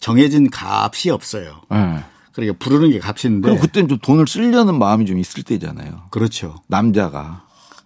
정해진 0.00 0.48
값이 0.52 1.10
없어요. 1.10 1.60
네. 1.70 2.00
그러니까 2.32 2.56
부르는 2.58 2.90
게 2.90 2.98
값인데. 2.98 3.48
그리고 3.48 3.60
그때는 3.60 3.88
좀 3.88 3.98
돈을 3.98 4.26
쓰려는 4.26 4.78
마음이 4.78 5.04
좀 5.06 5.18
있을 5.18 5.42
때잖아요. 5.42 6.04
그렇죠. 6.10 6.56
남자가. 6.66 7.44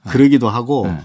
그러기도 0.08 0.48
하고 0.48 0.86
네. 0.86 1.00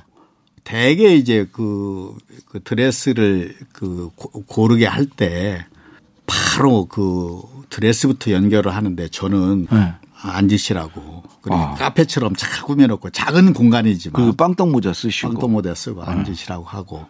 대개 0.63 1.15
이제 1.15 1.47
그, 1.51 2.15
그 2.47 2.61
드레스를 2.63 3.55
그 3.73 4.11
고- 4.15 4.43
고르게 4.45 4.85
할 4.85 5.07
때 5.07 5.65
바로 6.27 6.85
그 6.85 7.41
드레스부터 7.71 8.31
연결을 8.31 8.75
하는데 8.75 9.07
저는 9.07 9.67
네. 9.71 9.93
앉으시라고. 10.21 11.23
그리고 11.41 11.57
아. 11.57 11.73
카페처럼 11.73 12.35
잘 12.35 12.63
꾸며놓고 12.63 13.09
작은 13.09 13.53
공간이지만 13.53 14.13
그리고 14.21 14.35
빵떡 14.37 14.69
모자 14.69 14.93
쓰시고. 14.93 15.29
빵도 15.29 15.47
모자 15.47 15.73
쓰고 15.73 16.03
앉으시라고 16.03 16.63
하고. 16.63 17.07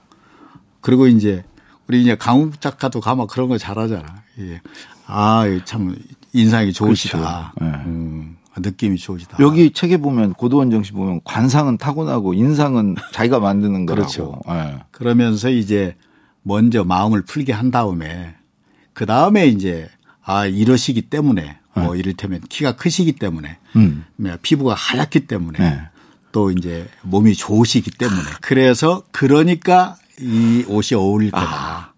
그리고 0.80 1.08
이제 1.08 1.44
우리 1.88 2.02
이제 2.02 2.16
강욱 2.16 2.62
작가도 2.62 3.02
가면 3.02 3.28
그런 3.28 3.50
거 3.50 3.58
잘하잖아. 3.58 4.24
예. 4.40 4.62
아, 5.08 5.44
참 5.66 5.94
인상이 6.32 6.72
좋으시다. 6.72 7.52
그렇죠. 7.58 7.78
네. 7.78 7.84
음, 7.86 8.38
느낌이 8.56 8.98
좋으시다. 8.98 9.38
여기 9.42 9.72
책에 9.72 9.98
보면 9.98 10.34
고도원 10.36 10.84
씨 10.84 10.94
보면 10.94 11.20
관상은 11.26 11.78
타고나고 11.78 12.34
인상은 12.34 12.96
자기가 13.12 13.40
만드는 13.40 13.86
거라고. 13.88 14.08
그렇죠. 14.08 14.42
예. 14.48 14.80
그러면서 14.92 15.50
이제 15.50 15.98
먼저 16.44 16.86
마음을 16.86 17.24
풀게 17.24 17.52
한 17.52 17.72
다음에 17.72 18.36
그 18.94 19.06
다음에 19.06 19.48
이제 19.48 19.90
아 20.24 20.46
이러시기 20.46 21.04
때문에 21.04 21.58
뭐 21.74 21.96
이를테면 21.96 22.42
키가 22.50 22.76
크시기 22.76 23.14
때문에 23.14 23.58
음. 23.76 24.06
뭐 24.16 24.38
피부가 24.42 24.74
하얗기 24.74 25.22
때문에 25.28 25.60
네. 25.60 25.82
또 26.32 26.52
이제 26.52 26.88
몸이 27.04 27.36
좋으시기 27.36 27.92
때문에 27.92 28.22
그래서 28.42 29.04
그러니까 29.12 29.98
이 30.20 30.64
옷이 30.68 30.98
어울릴 30.98 31.32
거다. 31.32 31.94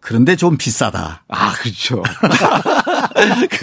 그런데 0.00 0.34
좀 0.34 0.56
비싸다. 0.56 1.22
아, 1.28 1.52
그렇죠. 1.54 2.02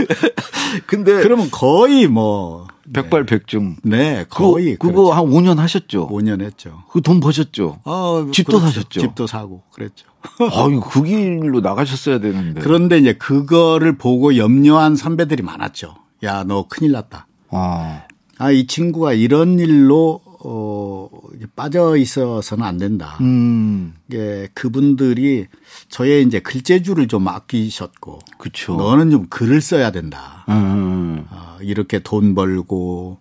근데 0.88 1.22
그러면 1.22 1.50
거의 1.52 2.08
뭐 2.08 2.68
백발백중. 2.94 3.78
네, 3.84 4.26
그거, 4.30 4.52
거의 4.52 4.76
그거 4.78 5.12
한 5.14 5.26
5년 5.26 5.58
하셨죠. 5.58 6.10
5년 6.10 6.42
했죠. 6.42 6.84
그 6.92 7.02
돈 7.02 7.20
버셨죠. 7.20 7.80
어, 7.84 8.28
집도 8.32 8.60
그렇죠. 8.60 8.66
사셨죠. 8.66 9.00
집도 9.02 9.28
사고 9.28 9.64
그랬죠. 9.72 10.08
아유, 10.52 10.82
그 10.82 11.04
길로 11.04 11.62
나가셨어야 11.62 12.20
되는데. 12.20 12.62
그런데 12.62 12.98
이제 12.98 13.14
그거를 13.14 13.98
보고 13.98 14.36
염려한 14.38 14.96
선배들이 14.96 15.44
많았죠. 15.44 15.96
야, 16.24 16.44
너 16.44 16.66
큰일 16.68 16.92
났다. 16.92 17.28
아, 17.52 18.04
아, 18.38 18.52
이 18.52 18.68
친구가 18.68 19.14
이런 19.14 19.60
일로 19.60 20.22
어, 20.42 21.10
빠져 21.56 21.98
있어서는 21.98 22.64
안 22.64 22.78
된다. 22.78 23.18
음. 23.22 23.94
예, 24.14 24.48
그분들이 24.54 25.48
저의 25.90 26.24
이제 26.24 26.40
글재주를 26.40 27.08
좀 27.08 27.28
아끼셨고. 27.28 28.20
그쵸. 28.38 28.76
너는 28.76 29.12
좀 29.12 29.28
글을 29.30 29.60
써야 29.62 29.92
된다. 29.92 30.46
음. 30.48 31.26
어, 31.30 31.58
이렇게 31.62 32.00
돈 32.00 32.36
벌고, 32.36 33.20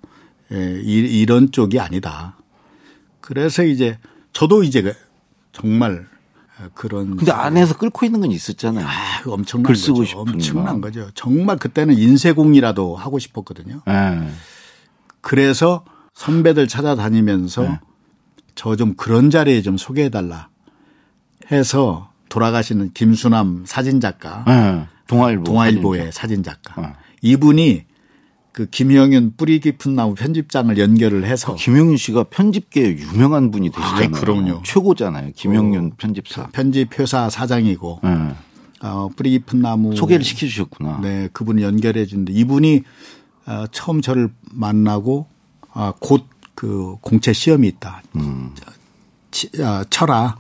예, 0.53 0.81
이, 0.83 1.21
이런 1.21 1.51
쪽이 1.51 1.81
아니다. 1.81 2.37
그래서 3.21 3.65
이제 3.65 3.99
저도 4.33 4.63
이제 4.63 4.81
그 4.83 4.95
정말 5.53 6.07
그런. 6.75 7.17
근데 7.17 7.33
안에서 7.33 7.77
끓고 7.77 8.07
있는 8.07 8.21
건 8.21 8.31
있었잖아요. 8.31 8.87
아, 8.87 8.91
엄청난 9.27 9.65
글 9.67 9.75
쓰고 9.77 9.99
거죠. 9.99 10.07
싶은 10.09 10.21
엄청난 10.35 10.81
거. 10.81 10.87
거죠. 10.89 11.11
정말 11.15 11.57
그때는 11.57 11.99
인쇄공이라도 11.99 12.95
하고 12.97 13.19
싶었거든요. 13.19 13.83
예. 13.89 14.29
그래서 15.21 15.85
선배들 16.19 16.67
찾아다니면서 16.67 17.63
네. 17.63 17.81
저좀 18.57 18.95
그런 18.97 19.31
자리에 19.31 19.63
좀 19.63 19.77
소개해달라 19.77 20.49
해서 21.53 22.11
돌아가시는 22.29 22.91
김수남 22.93 23.63
사진작가, 23.65 24.45
예. 24.49 24.87
동아일보. 25.07 25.45
동아일보의 25.45 26.11
사진작가. 26.11 26.83
어. 26.83 26.93
이분이 27.23 27.85
그 28.51 28.67
김영윤 28.67 29.35
뿌리 29.37 29.61
깊은 29.61 29.95
나무 29.95 30.17
편집장을 30.17 30.77
연결을 30.77 31.25
해서 31.25 31.55
김영윤 31.55 31.97
씨가 31.97 32.25
편집계 32.25 32.99
유명한 32.99 33.53
분이 33.53 33.71
되시잖아요. 33.71 34.01
아이, 34.01 34.09
그럼요. 34.11 34.63
최고잖아요. 34.65 35.31
김영윤 35.37 35.93
편집사. 35.99 36.49
편집회사 36.49 37.31
사장이고 37.31 38.01
예. 38.05 38.35
어, 38.83 39.09
뿌리 39.15 39.31
깊은 39.31 39.63
나무 39.63 39.95
소개를 39.95 40.25
시켜주셨구나. 40.25 40.99
네, 41.01 41.29
그분이 41.33 41.63
연결해 41.63 42.07
주는데 42.07 42.33
이분이 42.33 42.83
어, 43.47 43.67
처음 43.71 44.03
저를 44.03 44.31
만나고 44.51 45.29
아, 45.79 45.93
곧 46.01 46.39
그 46.59 46.97
공채 47.03 47.33
시험이 47.33 47.69
있다. 47.69 48.03
음. 48.17 48.53
치, 49.31 49.49
아, 49.63 49.85
쳐라. 49.89 50.37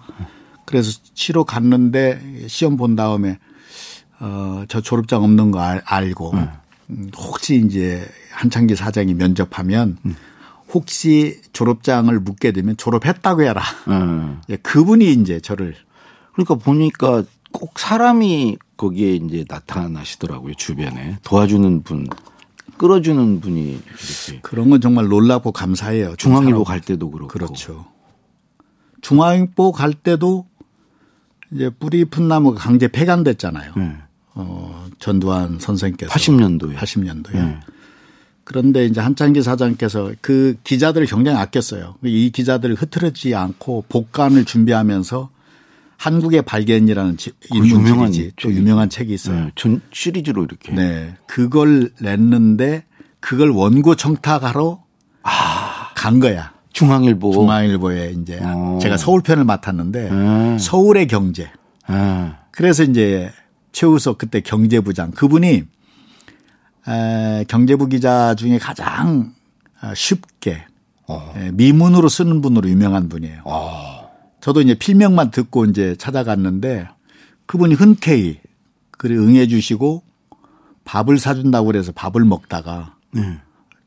그래서 0.64 0.99
치러 1.14 1.45
갔는데 1.45 2.49
시험 2.49 2.76
본 2.76 2.97
다음에 2.97 3.38
어, 4.18 4.64
저 4.66 4.80
졸업장 4.80 5.23
없는 5.23 5.52
거 5.52 5.61
알, 5.61 5.80
알고 5.85 6.33
네. 6.35 6.50
음, 6.90 7.11
혹시 7.16 7.62
이제 7.64 8.04
한창기 8.33 8.75
사장이 8.75 9.14
면접하면 9.14 9.99
음. 10.07 10.16
혹시 10.75 11.40
졸업장을 11.52 12.18
묻게 12.18 12.50
되면 12.50 12.76
졸업했다고 12.76 13.42
해라. 13.42 13.62
예. 13.88 14.54
예, 14.54 14.57
그분이 14.57 15.12
이제 15.12 15.38
저를 15.38 15.76
그러니까 16.33 16.57
보니까 16.57 17.23
꼭 17.52 17.78
사람이 17.78 18.59
거기에 18.76 19.14
이제 19.14 19.45
나타나시더라고요. 19.49 20.54
주변에 20.54 21.18
도와주는 21.23 21.85
분, 21.85 22.09
끌어주는 22.78 23.40
분이 23.40 23.70
이렇게 23.73 24.40
그런 24.42 24.70
건 24.70 24.80
정말 24.80 25.08
놀랍고 25.08 25.52
감사해요. 25.52 26.14
중앙일보. 26.16 26.64
갈 26.64 26.80
때도 26.80 27.11
그렇고. 27.11 27.28
그렇죠. 27.28 27.87
중앙일보 29.02 29.73
갈 29.73 29.92
때도 29.92 30.47
이제 31.52 31.70
뿌리 31.70 32.04
푼 32.04 32.28
나무가 32.28 32.58
강제 32.58 32.88
폐간됐잖아요. 32.88 33.73
네. 33.76 33.97
어, 34.35 34.87
전두환 34.99 35.58
선생께서 35.58 36.12
80년도에. 36.12 36.76
80년도에. 36.76 37.32
네. 37.32 37.61
그런데 38.44 38.87
이제 38.87 39.00
한창기 39.00 39.42
사장께서 39.42 40.12
그 40.23 40.56
기자들을 40.64 41.06
굉장히 41.06 41.38
아꼈어요. 41.38 41.97
이 42.02 42.30
기자들을 42.30 42.76
흐트러지지 42.76 43.35
않고 43.35 43.85
복간을 43.88 44.47
준비하면서 44.47 45.28
한국의 45.99 46.43
발견이라는 46.43 47.17
지- 47.17 47.33
인문 47.52 47.69
유명한 47.71 48.12
시리즈, 48.12 48.33
또 48.40 48.49
책이- 48.49 48.55
유명한 48.55 48.88
책이 48.88 49.12
있어요. 49.12 49.44
네. 49.46 49.51
전 49.57 49.81
시리즈로 49.92 50.44
이렇게. 50.44 50.72
네. 50.72 51.14
그걸 51.27 51.90
냈는데 52.01 52.85
그걸 53.20 53.51
원고 53.51 53.96
청탁하러 53.96 54.83
간 55.96 56.20
거야. 56.20 56.53
중앙일보. 56.72 57.33
중앙일보에 57.33 58.12
이제 58.12 58.38
어. 58.40 58.79
제가 58.81 58.96
서울편을 58.96 59.42
맡았는데 59.44 60.11
네. 60.11 60.59
서울의 60.59 61.09
경제. 61.09 61.51
예. 61.90 62.33
그래서 62.53 62.85
이제 62.85 63.33
최우석 63.72 64.18
그때 64.18 64.40
경제부장 64.40 65.11
그분이 65.11 65.64
에, 66.88 67.44
경제부 67.49 67.88
기자 67.88 68.35
중에 68.37 68.59
가장 68.59 69.33
어, 69.83 69.92
쉽게 69.96 70.64
어. 71.09 71.33
에, 71.37 71.51
미문으로 71.53 72.09
쓰는 72.09 72.40
분으로 72.40 72.68
유명한 72.68 73.09
분이에요. 73.09 73.40
어. 73.44 73.88
저도 74.48 74.62
이제 74.62 74.72
필명만 74.74 75.30
듣고 75.30 75.66
이제 75.66 75.94
찾아갔는데 75.98 76.88
그분이 77.44 77.74
흔쾌히 77.74 78.38
그를 78.92 79.18
응해 79.18 79.46
주시고 79.46 80.02
밥을 80.87 81.18
사준다고 81.18 81.66
그래서 81.66 81.92
밥을 81.92 82.24
먹다가 82.24 82.94
네. 83.11 83.37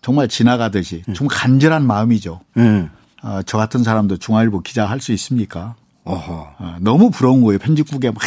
정말 0.04 0.28
지나가듯이 0.28 1.02
좀 1.16 1.28
간절한 1.28 1.88
마음이죠. 1.88 2.42
예. 2.60 2.90
어, 3.24 3.40
저 3.44 3.58
같은 3.58 3.84
사람도 3.84 4.18
중앙일보 4.18 4.62
기자 4.62 4.86
할 4.86 5.00
수 5.02 5.12
있습니까? 5.14 5.74
어, 6.04 6.78
너무 6.80 7.10
부러운 7.10 7.42
거예요. 7.42 7.58
편집국에 7.58 8.12
막, 8.12 8.20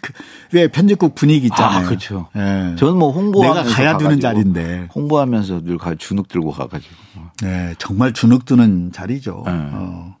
그- 0.00 0.12
왜 0.52 0.68
편집국 0.68 1.14
분위기 1.14 1.48
있잖아요. 1.48 1.80
아, 1.80 1.82
그렇죠. 1.86 2.28
예. 2.34 2.76
저는 2.78 2.96
뭐 2.96 3.12
홍보하면서 3.12 3.62
내가 3.64 3.74
가야 3.76 3.98
되는 3.98 4.18
가가지고 4.18 4.22
자리인데. 4.22 4.88
홍보하면서 4.94 5.64
늘 5.64 5.76
가, 5.76 5.94
주눅 5.96 6.28
들고 6.28 6.50
가가지고. 6.52 6.94
네, 7.42 7.74
정말 7.78 8.14
주눅 8.14 8.46
드는 8.46 8.90
자리죠. 8.92 9.42
네. 9.46 9.52
어, 9.54 10.16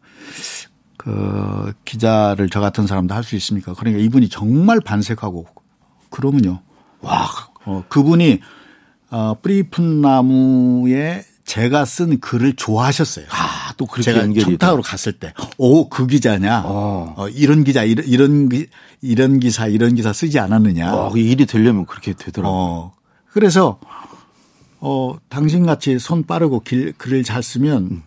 그 1.12 1.72
기자를 1.84 2.48
저 2.50 2.60
같은 2.60 2.86
사람도 2.86 3.14
할 3.14 3.22
수 3.24 3.36
있습니까? 3.36 3.74
그러니까 3.74 4.02
이분이 4.02 4.28
정말 4.28 4.80
반색하고 4.80 5.46
그러면요. 6.10 6.60
와, 7.00 7.26
어, 7.64 7.84
그분이 7.88 8.40
어, 9.10 9.34
뿌리 9.40 9.62
푼 9.64 10.00
나무에 10.00 11.24
제가 11.44 11.84
쓴 11.86 12.20
글을 12.20 12.56
좋아하셨어요. 12.56 13.26
아, 13.30 13.72
또 13.78 13.86
그렇게 13.86 14.02
제가 14.02 14.20
연결이 14.22 14.44
청탁으로 14.44 14.82
갔을 14.82 15.12
때, 15.14 15.32
오, 15.56 15.88
그 15.88 16.06
기자냐? 16.06 16.62
어. 16.66 17.14
어, 17.16 17.28
이런 17.30 17.64
기자, 17.64 17.84
이런, 17.84 18.06
이런, 18.06 18.48
기- 18.50 18.66
이런 19.00 19.40
기사, 19.40 19.66
이런 19.66 19.94
기사 19.94 20.12
쓰지 20.12 20.38
않았느냐? 20.38 20.94
어, 20.94 21.10
그 21.10 21.18
일이 21.18 21.46
되려면 21.46 21.86
그렇게 21.86 22.12
되더라고요. 22.12 22.54
어, 22.54 22.92
그래서, 23.32 23.80
어, 24.80 25.16
당신같이 25.30 25.98
손 25.98 26.24
빠르고 26.24 26.60
길, 26.60 26.92
글을 26.98 27.24
잘 27.24 27.42
쓰면 27.42 28.02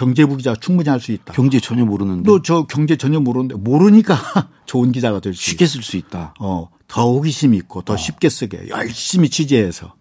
경제부 0.00 0.38
기자 0.38 0.54
충분히 0.54 0.88
할 0.88 0.98
수 0.98 1.12
있다. 1.12 1.34
경제 1.34 1.60
전혀 1.60 1.84
모르는데 1.84 2.30
너저 2.30 2.64
경제 2.64 2.96
전혀 2.96 3.20
모르는데 3.20 3.56
모르니까 3.56 4.16
좋은 4.64 4.92
기자가 4.92 5.20
될수 5.20 5.38
있다. 5.42 5.50
쉽게 5.50 5.66
쓸 5.66 5.82
수 5.82 5.96
있다. 5.98 6.34
어, 6.40 6.70
더 6.88 7.12
호기심 7.12 7.52
있고 7.54 7.82
더 7.82 7.98
쉽게 7.98 8.30
쓰게 8.30 8.68
열심히 8.70 9.28
취재해서. 9.28 9.92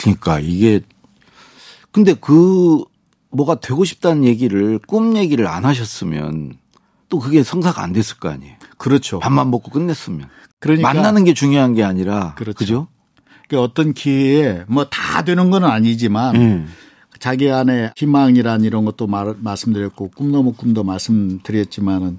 그러니까 0.00 0.38
이게 0.38 0.80
근데 1.90 2.14
그 2.14 2.84
뭐가 3.30 3.56
되고 3.56 3.84
싶다는 3.84 4.24
얘기를 4.24 4.78
꿈 4.86 5.16
얘기를 5.16 5.48
안 5.48 5.64
하셨으면 5.64 6.54
또 7.08 7.18
그게 7.18 7.42
성사가 7.42 7.82
안 7.82 7.92
됐을 7.92 8.18
거 8.18 8.28
아니에요. 8.28 8.54
그렇죠. 8.78 9.18
밥만 9.18 9.50
먹고 9.50 9.70
끝냈으면. 9.72 10.28
그러니까 10.60 10.92
만나는 10.92 11.24
게 11.24 11.34
중요한 11.34 11.74
게 11.74 11.82
아니라 11.82 12.34
그렇죠. 12.36 12.56
그죠? 12.58 12.88
그 13.48 13.60
어떤 13.60 13.92
기회에 13.92 14.64
뭐 14.68 14.84
다 14.88 15.22
되는 15.22 15.50
건 15.50 15.64
아니지만 15.64 16.36
예. 16.36 16.64
자기 17.18 17.50
안에 17.50 17.92
희망이란 17.96 18.64
이런 18.64 18.84
것도 18.84 19.06
말, 19.06 19.34
말씀드렸고 19.38 20.10
꿈 20.14 20.32
넘어 20.32 20.52
꿈도 20.52 20.84
말씀드렸지만은 20.84 22.18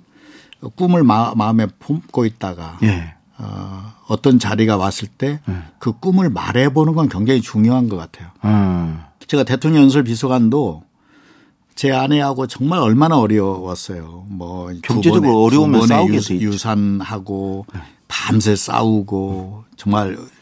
꿈을 0.75 1.03
마, 1.03 1.33
마음에 1.35 1.67
품고 1.79 2.25
있다가 2.25 2.79
예. 2.83 3.13
어, 3.37 3.93
어떤 4.07 4.39
자리가 4.39 4.77
왔을 4.77 5.07
때그 5.07 5.99
꿈을 5.99 6.29
말해보는 6.29 6.93
건 6.93 7.09
굉장히 7.09 7.41
중요한 7.41 7.87
것 7.89 7.97
같아요. 7.97 8.29
음. 8.45 8.99
제가 9.27 9.43
대통령 9.43 9.83
연설 9.83 10.03
비서관도 10.03 10.83
제 11.75 11.91
아내하고 11.91 12.47
정말 12.47 12.79
얼마나 12.79 13.19
어려웠어요. 13.19 14.25
뭐 14.29 14.71
경제적으로 14.81 15.43
어려우면 15.43 15.85
싸우게 15.85 16.19
유-. 16.31 16.41
유산하고 16.47 17.67
밤새 18.07 18.55
싸우고 18.55 19.65
정말 19.75 20.15
어, 20.15 20.36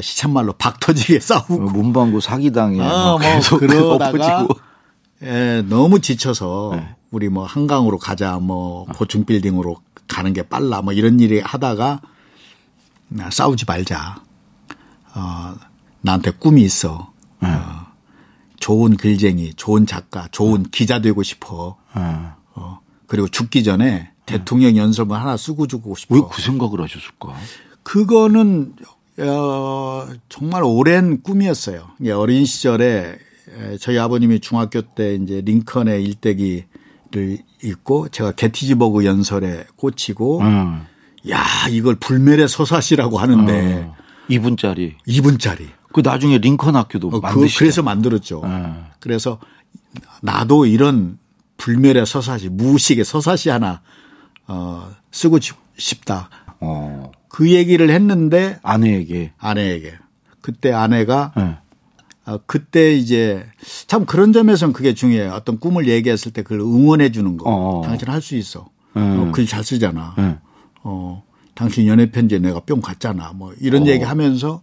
시쳇말로 0.00 0.52
박 0.54 0.80
터지게 0.80 1.18
싸우고 1.20 1.58
문방구 1.58 2.20
사기당해. 2.20 2.80
아, 2.80 2.86
막뭐 2.86 3.18
계속 3.18 3.58
그러다가. 3.58 4.46
예, 5.22 5.62
너무 5.68 6.00
지쳐서 6.00 6.72
네. 6.74 6.96
우리 7.10 7.28
뭐 7.28 7.44
한강으로 7.44 7.98
가자 7.98 8.38
뭐 8.38 8.84
고층 8.86 9.24
빌딩으로 9.24 9.76
가는 10.08 10.32
게 10.32 10.42
빨라 10.42 10.82
뭐 10.82 10.92
이런 10.92 11.20
일이 11.20 11.40
하다가 11.40 12.00
나 13.08 13.30
싸우지 13.30 13.64
말자. 13.66 14.16
어, 15.14 15.54
나한테 16.00 16.30
꿈이 16.32 16.62
있어. 16.62 17.12
네. 17.40 17.48
어, 17.50 17.86
좋은 18.58 18.96
글쟁이, 18.96 19.52
좋은 19.54 19.86
작가, 19.86 20.26
좋은 20.32 20.64
기자 20.70 21.00
되고 21.00 21.22
싶어. 21.22 21.76
예. 21.96 22.00
어, 22.54 22.80
그리고 23.06 23.28
죽기 23.28 23.62
전에 23.62 24.10
대통령 24.26 24.76
연설문 24.76 25.16
하나 25.18 25.36
쓰고 25.36 25.66
죽고 25.66 25.94
싶어. 25.96 26.14
왜 26.14 26.20
그 26.30 26.40
생각을 26.40 26.80
하셨을까? 26.80 27.34
그거는 27.82 28.74
어, 29.18 30.08
정말 30.28 30.62
오랜 30.64 31.22
꿈이었어요. 31.22 31.88
이게 32.00 32.12
어린 32.12 32.44
시절에 32.46 33.18
에, 33.58 33.76
저희 33.78 33.98
아버님이 33.98 34.40
중학교 34.40 34.80
때 34.82 35.14
이제 35.16 35.42
링컨의 35.44 36.02
일대기를 36.04 37.38
읽고 37.62 38.08
제가 38.08 38.32
게티즈버그 38.32 39.04
연설에 39.04 39.66
꽂히고 39.76 40.40
음. 40.40 40.86
야 41.30 41.44
이걸 41.70 41.94
불멸의 41.96 42.48
서사시라고 42.48 43.18
하는데 43.18 43.84
어. 43.84 43.96
2분짜리. 44.30 44.94
2분짜리 45.06 45.66
그 45.92 46.00
나중에 46.02 46.38
링컨 46.38 46.74
학교도 46.74 47.08
어, 47.08 47.20
그. 47.20 47.46
그래서 47.58 47.82
만들었죠. 47.82 48.42
예. 48.46 48.72
그래서 48.98 49.38
나도 50.22 50.64
이런 50.64 51.18
불멸의 51.58 52.06
서사시, 52.06 52.48
무식의 52.48 53.04
서사시 53.04 53.50
하나 53.50 53.82
어, 54.48 54.90
쓰고 55.10 55.38
싶- 55.40 55.56
싶다. 55.76 56.30
어. 56.60 57.10
그 57.32 57.50
얘기를 57.50 57.88
했는데 57.90 58.58
아내에게. 58.62 59.32
아내에게 59.38 59.94
그때 60.42 60.70
아내가 60.72 61.32
예. 61.38 61.56
아, 62.24 62.38
그때 62.46 62.92
이제 62.92 63.44
참 63.86 64.04
그런 64.04 64.32
점에서는 64.34 64.72
그게 64.74 64.92
중요해요. 64.94 65.32
어떤 65.32 65.58
꿈을 65.58 65.88
얘기했을 65.88 66.30
때 66.32 66.42
그걸 66.42 66.60
응원해 66.60 67.10
주는 67.10 67.36
거. 67.38 67.44
어. 67.50 67.82
당신 67.84 68.08
할 68.08 68.20
수 68.20 68.36
있어. 68.36 68.68
음. 68.96 69.28
어, 69.28 69.32
글 69.32 69.46
잘 69.46 69.64
쓰잖아. 69.64 70.14
예. 70.18 70.38
어, 70.82 71.22
당신 71.54 71.86
연애 71.86 72.10
편지에 72.10 72.38
내가 72.38 72.60
뿅 72.60 72.80
갔잖아. 72.82 73.32
뭐 73.34 73.54
이런 73.60 73.86
얘기 73.86 74.04
하면서 74.04 74.60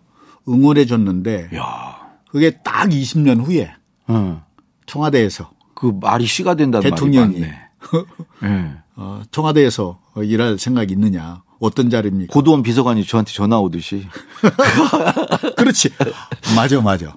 응원해 0.48 0.86
줬는데 0.86 1.50
야. 1.56 1.98
그게 2.32 2.52
딱 2.64 2.90
20년 2.90 3.44
후에 3.46 3.74
예. 4.12 4.36
청와대에서 4.86 5.52
그 5.74 5.98
말이 6.00 6.26
씨가 6.28 6.54
된다는 6.56 6.88
대통령이 6.90 7.40
말이. 7.40 7.52
예. 8.44 8.72
어, 8.96 9.22
청와대에서 9.32 10.00
어, 10.14 10.24
일할 10.24 10.60
생각이 10.60 10.94
있느냐. 10.94 11.42
어떤 11.60 11.90
자리입니까? 11.90 12.34
고도원 12.34 12.64
비서관이 12.64 13.04
저한테 13.06 13.32
전화 13.34 13.60
오듯이 13.60 14.06
그렇지. 15.58 15.90
맞아, 16.56 16.82
맞아. 16.82 17.16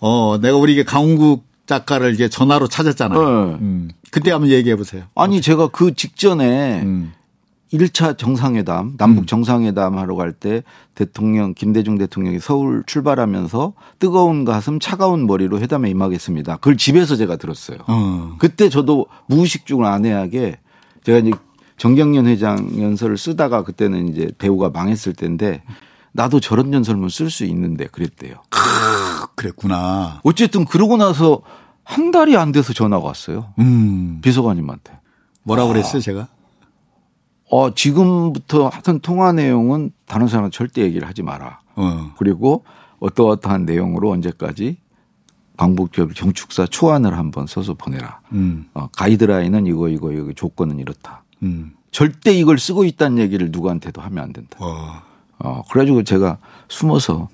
어, 0.00 0.38
내가 0.40 0.56
우리 0.56 0.72
이게 0.72 0.82
강훈국 0.82 1.44
작가를 1.66 2.14
이게 2.14 2.28
전화로 2.28 2.66
찾았잖아요. 2.68 3.20
네. 3.20 3.54
음. 3.60 3.90
그때 4.10 4.32
한번 4.32 4.50
얘기해 4.50 4.74
보세요. 4.76 5.04
아니 5.14 5.40
제가 5.40 5.68
그 5.68 5.94
직전에 5.94 6.82
음. 6.82 7.12
1차 7.72 8.18
정상회담, 8.18 8.96
남북 8.96 9.28
정상회담 9.28 9.96
하러 9.96 10.16
갈 10.16 10.32
때 10.32 10.64
대통령, 10.96 11.54
김대중 11.54 11.98
대통령이 11.98 12.40
서울 12.40 12.82
출발하면서 12.84 13.74
뜨거운 14.00 14.44
가슴, 14.44 14.80
차가운 14.80 15.26
머리로 15.28 15.60
회담에 15.60 15.88
임하겠습니다. 15.90 16.56
그걸 16.56 16.76
집에서 16.76 17.14
제가 17.14 17.36
들었어요. 17.36 17.78
어. 17.86 18.34
그때 18.40 18.68
저도 18.68 19.06
무의식적으로 19.26 19.86
아내에게 19.86 20.58
제가 21.04 21.18
이제 21.18 21.30
정경련 21.80 22.26
회장 22.26 22.78
연설을 22.78 23.16
쓰다가 23.16 23.64
그때는 23.64 24.08
이제 24.08 24.30
배우가 24.36 24.68
망했을 24.68 25.14
때인데 25.14 25.62
나도 26.12 26.38
저런 26.38 26.74
연설문 26.74 27.08
쓸 27.08 27.30
수 27.30 27.46
있는데 27.46 27.86
그랬대요. 27.86 28.34
그랬구나. 29.34 30.20
어쨌든 30.22 30.66
그러고 30.66 30.98
나서 30.98 31.40
한 31.82 32.10
달이 32.10 32.36
안 32.36 32.52
돼서 32.52 32.74
전화가 32.74 33.02
왔어요. 33.06 33.54
음. 33.60 34.18
비서관님한테. 34.20 34.92
뭐라고 35.42 35.68
그랬어요, 35.68 36.02
제가? 36.02 36.28
어, 37.50 37.74
지금부터 37.74 38.68
하던 38.68 39.00
통화 39.00 39.32
내용은 39.32 39.90
다른 40.04 40.28
사람한테 40.28 40.54
절대 40.54 40.82
얘기를 40.82 41.08
하지 41.08 41.22
마라. 41.22 41.60
어. 41.76 42.12
그리고 42.18 42.62
어떠어떠한 42.98 43.64
내용으로 43.64 44.10
언제까지 44.10 44.76
광복절 45.56 46.08
경축사 46.08 46.66
초안을 46.66 47.16
한번 47.16 47.46
써서 47.46 47.72
보내라. 47.72 48.20
음. 48.32 48.68
어, 48.74 48.88
가이드라인은 48.88 49.66
이거 49.66 49.88
이거 49.88 50.12
이거 50.12 50.34
조건은 50.34 50.78
이렇다. 50.78 51.24
음. 51.42 51.72
절대 51.90 52.32
이걸 52.32 52.58
쓰고 52.58 52.84
있다는 52.84 53.18
얘기를 53.18 53.50
누구한테도 53.50 54.00
하면 54.00 54.24
안 54.24 54.32
된다. 54.32 54.56
어. 54.60 55.02
어, 55.38 55.62
그래가지고 55.70 56.04
제가 56.04 56.38
숨어서 56.68 57.28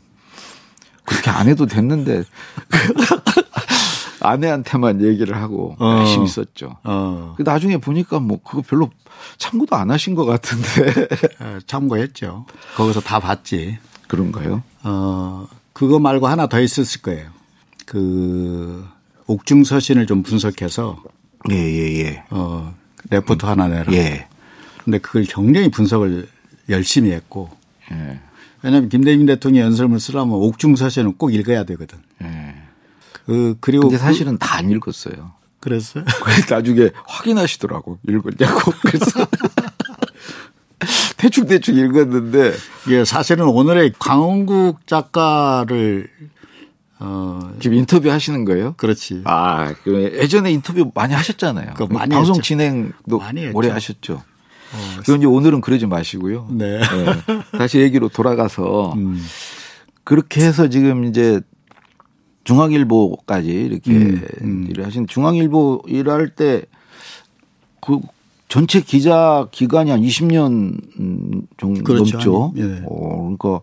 그렇게 1.04 1.30
안 1.30 1.48
해도 1.48 1.66
됐는데 1.66 2.24
아내한테만 4.20 5.02
얘기를 5.02 5.36
하고 5.36 5.76
어. 5.78 5.98
열심히 5.98 6.26
썼죠. 6.26 6.76
어. 6.84 7.34
그 7.36 7.42
나중에 7.42 7.78
보니까 7.78 8.18
뭐 8.18 8.40
그거 8.42 8.62
별로 8.62 8.90
참고도 9.38 9.76
안 9.76 9.90
하신 9.90 10.14
것 10.14 10.24
같은데 10.24 11.08
어, 11.40 11.58
참고했죠. 11.66 12.46
거기서 12.76 13.00
다 13.00 13.20
봤지. 13.20 13.78
그런가요? 14.08 14.62
어, 14.84 15.46
그거 15.72 15.98
말고 15.98 16.26
하나 16.28 16.46
더 16.46 16.60
있었을 16.60 17.02
거예요. 17.02 17.28
그, 17.86 18.86
옥중 19.26 19.64
서신을 19.64 20.06
좀 20.06 20.22
분석해서, 20.22 21.02
예예 21.50 21.98
예. 22.00 22.24
어, 22.30 22.74
레포트 23.10 23.46
하나 23.46 23.68
내라. 23.68 23.92
예. 23.92 24.26
근데 24.84 24.98
그걸 24.98 25.24
굉장히 25.24 25.70
분석을 25.70 26.28
열심히 26.68 27.12
했고, 27.12 27.50
예. 27.92 28.20
왜냐하면 28.62 28.88
김대중 28.88 29.26
대통령 29.26 29.66
연설문 29.66 29.98
쓰려면 29.98 30.34
옥중서신은 30.36 31.16
꼭 31.16 31.32
읽어야 31.34 31.64
되거든. 31.64 31.98
예. 32.22 32.54
그, 33.26 33.56
그리고. 33.60 33.82
근데 33.88 33.96
그- 33.96 34.02
사실은 34.02 34.38
다 34.38 34.56
안 34.58 34.70
읽었어요. 34.70 35.32
그랬어요? 35.60 36.04
그래서 36.22 36.54
나중에 36.54 36.90
확인하시더라고 37.06 37.98
읽었냐고 38.08 38.72
그래서 38.82 39.26
대충 41.16 41.46
대충 41.46 41.76
읽었는데 41.76 42.52
예, 42.90 43.04
사실은 43.04 43.46
오늘의 43.46 43.94
강원국 43.98 44.86
작가를, 44.86 46.08
어, 46.98 47.52
지금 47.60 47.76
인터뷰 47.76 48.10
하시는 48.10 48.44
거예요? 48.44 48.74
그렇지. 48.76 49.22
아, 49.24 49.74
그 49.84 50.18
예전에 50.20 50.50
인터뷰 50.50 50.90
많이 50.94 51.14
하셨잖아요. 51.14 51.74
많이 51.90 52.14
방송 52.14 52.36
했죠. 52.36 52.42
진행도 52.42 53.18
많이. 53.18 53.46
오래 53.48 53.68
하셨죠. 53.68 54.22
그건 55.00 55.18
이제 55.18 55.26
오늘은 55.26 55.60
그러지 55.60 55.86
마시고요. 55.86 56.48
네. 56.50 56.80
네. 56.80 57.58
다시 57.58 57.78
얘기로 57.80 58.08
돌아가서 58.08 58.92
음. 58.98 59.22
그렇게 60.04 60.44
해서 60.44 60.68
지금 60.68 61.04
이제 61.04 61.40
중앙일보까지 62.44 63.48
이렇게 63.48 63.90
음, 63.92 64.24
음. 64.42 64.66
일을 64.70 64.86
하신 64.86 65.06
중앙일보 65.06 65.82
일할 65.86 66.30
때 66.30 66.62
그 67.86 68.00
전체 68.48 68.80
기자 68.80 69.46
기간이 69.52 69.90
한 69.90 70.00
20년 70.02 70.80
정도 71.56 71.84
그렇죠. 71.84 72.16
넘죠. 72.16 72.52
예. 72.56 72.82
어, 72.84 73.34
그러니까 73.38 73.60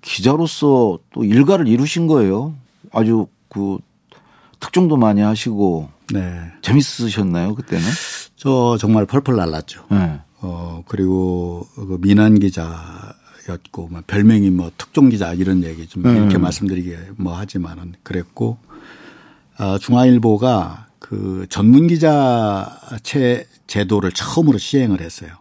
기자로서 0.00 0.98
또 1.12 1.24
일가를 1.24 1.68
이루신 1.68 2.06
거예요. 2.06 2.54
아주 2.92 3.26
그 3.48 3.78
특종도 4.60 4.96
많이 4.96 5.20
하시고 5.20 5.88
네. 6.12 6.52
재밌으셨나요 6.62 7.54
그때는? 7.54 7.84
저 8.36 8.76
정말 8.78 9.06
펄펄 9.06 9.36
날랐죠. 9.36 9.84
네. 9.90 10.20
어, 10.40 10.82
그리고 10.86 11.66
그 11.74 11.98
민한 12.00 12.38
기자였고, 12.38 13.88
뭐 13.90 14.02
별명이 14.06 14.50
뭐 14.50 14.70
특종 14.76 15.10
기자 15.10 15.34
이런 15.34 15.62
얘기 15.64 15.86
좀 15.86 16.02
네. 16.02 16.12
이렇게 16.16 16.38
말씀드리기 16.38 16.96
뭐 17.16 17.36
하지만은 17.36 17.94
그랬고, 18.02 18.58
아, 19.58 19.78
중앙일보가 19.78 20.86
그 20.98 21.46
전문 21.50 21.86
기자체 21.86 23.46
제도를 23.66 24.12
처음으로 24.12 24.56
시행을 24.58 25.00
했어요. 25.02 25.32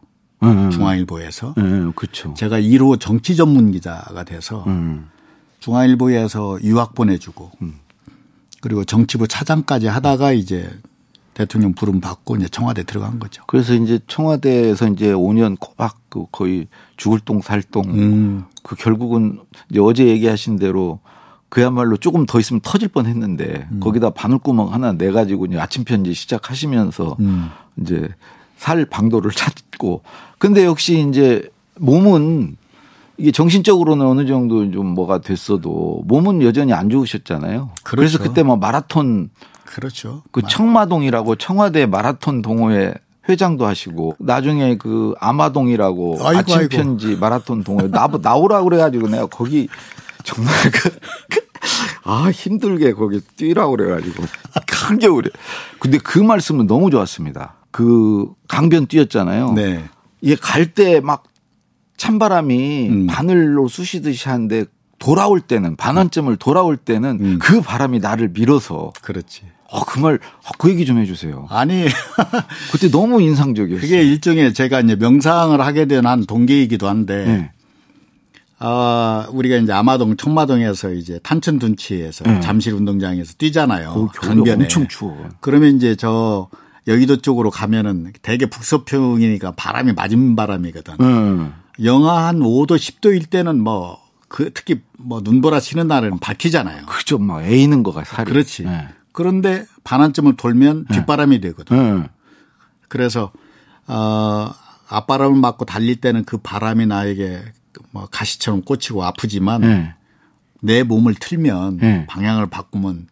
네. 0.41 0.69
중앙일보에서. 0.69 1.53
네, 1.57 1.91
그렇죠. 1.95 2.33
제가 2.35 2.59
1호 2.59 2.99
정치 2.99 3.35
전문 3.35 3.71
기자가 3.71 4.23
돼서 4.23 4.63
음. 4.67 5.09
중앙일보에서 5.59 6.59
유학 6.63 6.95
보내주고 6.95 7.51
그리고 8.61 8.83
정치부 8.83 9.27
차장까지 9.27 9.87
하다가 9.87 10.31
이제 10.31 10.69
대통령 11.33 11.73
부름 11.73 12.01
받고 12.01 12.35
이제 12.35 12.49
청와대 12.49 12.83
들어간 12.83 13.19
거죠. 13.19 13.43
그래서 13.47 13.73
이제 13.73 13.99
청와대에서 14.07 14.89
이제 14.89 15.13
5년 15.13 15.57
꼬박 15.57 15.97
그 16.09 16.25
거의 16.31 16.67
죽을 16.97 17.19
똥 17.19 17.41
살똥 17.41 17.85
음. 17.89 18.45
그 18.63 18.75
결국은 18.75 19.39
이제 19.69 19.79
어제 19.79 20.05
얘기하신 20.05 20.57
대로 20.57 20.99
그야말로 21.47 21.97
조금 21.97 22.25
더 22.25 22.39
있으면 22.39 22.59
터질 22.61 22.89
뻔 22.89 23.05
했는데 23.05 23.67
거기다 23.79 24.11
바늘구멍 24.11 24.73
하나 24.73 24.91
내 24.91 25.11
가지고 25.11 25.45
이제 25.45 25.57
아침 25.57 25.83
편지 25.83 26.13
시작하시면서 26.13 27.15
음. 27.21 27.49
이제 27.81 28.09
살 28.59 28.85
방도를 28.85 29.31
찾고 29.31 30.03
근데 30.37 30.65
역시 30.65 31.05
이제 31.09 31.49
몸은 31.79 32.57
이게 33.17 33.31
정신적으로는 33.31 34.05
어느 34.05 34.25
정도 34.25 34.69
좀 34.71 34.87
뭐가 34.87 35.19
됐어도 35.19 36.03
몸은 36.05 36.41
여전히 36.43 36.73
안 36.73 36.89
좋으셨잖아요. 36.89 37.71
그래서 37.83 38.17
그렇죠. 38.17 38.29
그때 38.29 38.43
뭐 38.43 38.55
마라톤 38.57 39.29
그렇죠. 39.65 40.23
그 40.31 40.41
청마동이라고 40.41 41.35
청와대 41.35 41.85
마라톤 41.85 42.41
동호회 42.41 42.93
회장도 43.27 43.65
하시고 43.65 44.15
나중에 44.19 44.77
그 44.77 45.13
아마동이라고 45.19 46.17
아이고, 46.21 46.39
아침 46.39 46.57
아이고. 46.57 46.69
편지 46.69 47.15
마라톤 47.15 47.63
동호회 47.63 47.89
나 47.89 48.07
나오라 48.21 48.63
그래가지고 48.63 49.07
내가 49.07 49.25
거기 49.27 49.67
정말 50.23 50.53
그 50.71 50.89
아 52.03 52.31
힘들게 52.31 52.93
거기 52.93 53.21
뛰라고 53.37 53.75
그래가지고 53.75 54.23
한겨울에 54.71 55.29
근데 55.79 55.97
그 55.99 56.17
말씀은 56.19 56.65
너무 56.65 56.89
좋았습니다. 56.89 57.55
그 57.71 58.27
강변 58.47 58.87
뛰었잖아요. 58.87 59.53
네. 59.53 59.83
이게 60.21 60.35
갈 60.35 60.73
때 60.73 60.99
막 61.01 61.23
찬바람이 61.97 62.87
음. 62.89 63.07
바늘로 63.07 63.67
쑤시듯이 63.67 64.29
하는데 64.29 64.65
돌아올 64.99 65.39
때는 65.41 65.75
반환점을 65.75 66.35
돌아올 66.37 66.77
때는 66.77 67.17
음. 67.21 67.39
그 67.39 67.61
바람이 67.61 67.99
나를 67.99 68.29
밀어서 68.33 68.91
그렇지. 69.01 69.43
어, 69.71 69.83
그 69.85 69.99
말, 69.99 70.15
어, 70.15 70.49
그 70.57 70.69
얘기 70.71 70.85
좀 70.85 70.97
해주세요. 70.97 71.45
아니 71.49 71.85
그때 72.71 72.89
너무 72.89 73.21
인상적이었어요. 73.21 73.81
그게 73.81 74.01
일종의 74.03 74.53
제가 74.53 74.79
이제 74.81 74.95
명상을 74.95 75.59
하게 75.61 75.85
된 75.85 76.05
한 76.05 76.25
동기이기도 76.25 76.87
한데 76.87 77.25
네. 77.25 77.51
아 78.59 79.27
우리가 79.31 79.55
이제 79.57 79.71
아마동 79.71 80.17
청마동에서 80.17 80.91
이제 80.93 81.19
탄천 81.23 81.59
둔치에서 81.59 82.23
네. 82.25 82.39
잠실 82.41 82.73
운동장에서 82.73 83.33
뛰잖아요. 83.37 84.09
강변에. 84.15 84.63
엄청 84.63 84.87
추워. 84.87 85.15
그러면 85.39 85.75
이제 85.77 85.95
저 85.95 86.49
여의도 86.89 87.17
쪽으로 87.21 87.49
가면은 87.49 88.11
대개 88.21 88.47
북서평이니까 88.47 89.51
바람이 89.51 89.93
맞은 89.93 90.35
바람이거든. 90.35 90.95
네. 90.99 91.51
영하 91.85 92.27
한 92.27 92.39
5도 92.39 92.75
10도일 92.75 93.29
때는 93.29 93.63
뭐 93.63 94.09
그 94.29 94.51
특히 94.53 94.81
뭐 94.97 95.19
눈보라 95.21 95.59
치는 95.59 95.87
날에는 95.87 96.19
밝히잖아요. 96.19 96.85
그죠. 96.85 97.17
막 97.17 97.43
에이는 97.43 97.83
거가 97.83 98.05
살이. 98.05 98.31
그렇지. 98.31 98.63
네. 98.63 98.87
그런데 99.11 99.65
반환점을 99.83 100.37
돌면 100.37 100.85
뒷바람이 100.85 101.41
되거든. 101.41 102.01
네. 102.01 102.09
그래서 102.87 103.31
어 103.87 104.51
앞바람을 104.87 105.37
맞고 105.39 105.65
달릴 105.65 105.99
때는 105.99 106.23
그 106.23 106.37
바람이 106.37 106.85
나에게 106.85 107.41
뭐 107.91 108.07
가시처럼 108.09 108.61
꽂히고 108.61 109.03
아프지만 109.03 109.61
네. 109.61 109.95
내 110.61 110.83
몸을 110.83 111.15
틀면 111.15 111.77
네. 111.77 112.05
방향을 112.07 112.47
바꾸면 112.47 113.07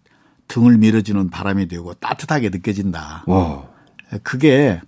등을 0.47 0.77
밀어주는 0.77 1.29
바람이 1.29 1.67
되고 1.67 1.93
따뜻하게 1.95 2.49
느껴진다. 2.49 3.23
와. 3.27 3.63
그게 4.23 4.79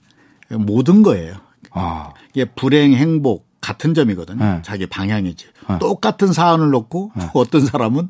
모든 0.50 1.04
거예요. 1.04 1.36
아. 1.72 2.12
이게 2.34 2.46
불행, 2.46 2.94
행복 2.94 3.48
같은 3.62 3.94
점이거든요. 3.94 4.44
네. 4.44 4.62
자기 4.64 4.88
방향이지. 4.88 5.46
똑같은 5.80 6.32
사안을 6.34 6.70
놓고 6.70 7.12
어떤 7.34 7.66
사람은 7.66 8.10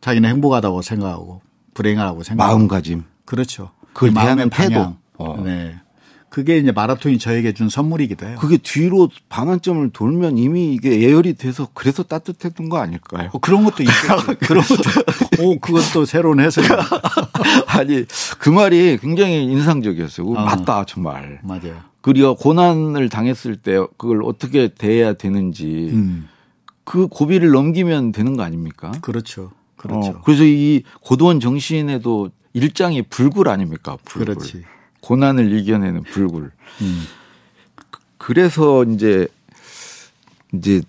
자기는 0.00 0.28
행복하다고 0.28 0.82
생각하고 0.82 1.42
불행하다고 1.74 2.22
생각하고. 2.22 2.58
마음가짐. 2.58 3.04
그렇죠. 3.26 3.70
그 3.92 4.06
마음의 4.06 4.50
태도. 4.50 4.74
방향. 4.74 4.96
어. 5.18 5.40
네. 5.44 5.78
그게 6.30 6.58
이제 6.58 6.70
마라톤이 6.70 7.18
저에게 7.18 7.52
준 7.52 7.68
선물이기도 7.68 8.24
해요. 8.24 8.36
그게 8.40 8.56
뒤로 8.56 9.08
반환점을 9.28 9.90
돌면 9.90 10.38
이미 10.38 10.72
이게 10.72 11.02
예열이 11.02 11.34
돼서 11.34 11.68
그래서 11.74 12.04
따뜻했던 12.04 12.68
거 12.68 12.78
아닐까요? 12.78 13.30
어, 13.32 13.38
그런 13.40 13.64
것도 13.64 13.82
있겠죠. 13.82 14.38
그런 14.46 14.62
것도. 14.62 15.42
오, 15.42 15.58
그것도 15.58 16.04
새로운 16.04 16.38
해석이야. 16.38 16.78
아니 17.66 18.04
그 18.38 18.48
말이 18.48 18.96
굉장히 18.98 19.42
인상적이었어요. 19.42 20.28
어. 20.28 20.32
맞다 20.32 20.84
정말. 20.86 21.40
맞아요. 21.42 21.82
그리고 22.00 22.36
고난을 22.36 23.08
당했을 23.08 23.56
때 23.56 23.78
그걸 23.98 24.22
어떻게 24.22 24.68
대해야 24.68 25.14
되는지 25.14 25.90
음. 25.92 26.28
그 26.84 27.08
고비를 27.08 27.50
넘기면 27.50 28.12
되는 28.12 28.36
거 28.36 28.44
아닙니까? 28.44 28.92
그렇죠. 29.02 29.50
그렇죠. 29.76 30.10
어, 30.10 30.20
그래서 30.24 30.44
이 30.44 30.84
고도원 31.00 31.40
정신에도 31.40 32.30
일장이 32.52 33.02
불굴 33.02 33.48
아닙니까? 33.48 33.96
불굴. 34.04 34.34
그렇지. 34.36 34.64
고난을 35.00 35.52
이겨내는 35.52 36.02
불굴. 36.04 36.50
음. 36.80 37.02
그래서 38.18 38.84
이제 38.84 39.26
이제 40.52 40.82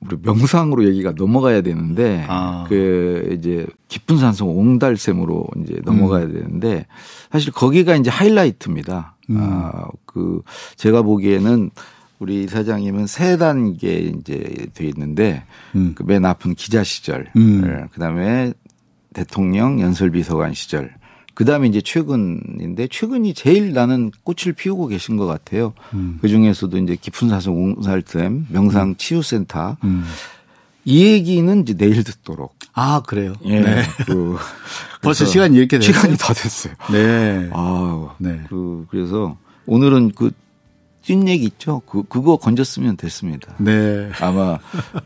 우리 0.00 0.16
명상으로 0.22 0.86
얘기가 0.86 1.12
넘어가야 1.16 1.60
되는데 1.60 2.24
아. 2.28 2.64
그 2.68 3.36
이제 3.38 3.66
깊은 3.88 4.16
산성 4.18 4.48
옹달샘으로 4.48 5.46
이제 5.62 5.80
넘어가야 5.84 6.24
음. 6.24 6.32
되는데 6.32 6.86
사실 7.30 7.52
거기가 7.52 7.96
이제 7.96 8.08
하이라이트입니다. 8.08 9.16
음. 9.30 9.36
아, 9.40 9.88
그 10.06 10.42
제가 10.76 11.02
보기에는 11.02 11.70
우리 12.18 12.44
이사장님은 12.44 13.06
세 13.06 13.36
단계 13.36 13.96
이제 13.96 14.68
돼 14.74 14.86
있는데 14.86 15.44
음. 15.74 15.94
그맨 15.94 16.24
앞은 16.24 16.54
기자 16.54 16.84
시절, 16.84 17.30
음. 17.36 17.62
예, 17.66 17.88
그다음에 17.92 18.52
대통령 19.14 19.80
연설비서관 19.80 20.52
시절, 20.54 20.94
그 21.40 21.46
다음에 21.46 21.68
이제 21.68 21.80
최근인데 21.80 22.88
최근이 22.88 23.32
제일 23.32 23.72
나는 23.72 24.10
꽃을 24.24 24.52
피우고 24.54 24.88
계신 24.88 25.16
것 25.16 25.24
같아요. 25.24 25.72
음. 25.94 26.18
그 26.20 26.28
중에서도 26.28 26.76
이제 26.76 26.98
깊은 27.00 27.30
사성 27.30 27.56
옹살댐 27.56 28.48
명상 28.50 28.96
치유센터 28.96 29.78
음. 29.84 30.04
이 30.84 31.02
얘기는 31.06 31.62
이제 31.62 31.72
내일 31.72 32.04
듣도록. 32.04 32.56
아, 32.74 33.00
그래요. 33.06 33.32
예. 33.46 33.58
네. 33.58 33.82
그 34.04 34.36
벌써 35.00 35.24
시간이 35.24 35.56
이렇게 35.56 35.78
됐어요. 35.78 35.94
시간이 35.94 36.18
다 36.18 36.34
됐어요. 36.34 36.74
네. 36.92 37.48
아우. 37.54 38.10
네. 38.18 38.42
그 38.50 38.84
그래서 38.90 39.38
오늘은 39.64 40.12
그 40.12 40.30
찐 41.02 41.26
얘기 41.26 41.46
있죠. 41.46 41.80
그 41.86 42.02
그거 42.02 42.36
건졌으면 42.36 42.98
됐습니다. 42.98 43.54
네. 43.56 44.10
아마 44.20 44.58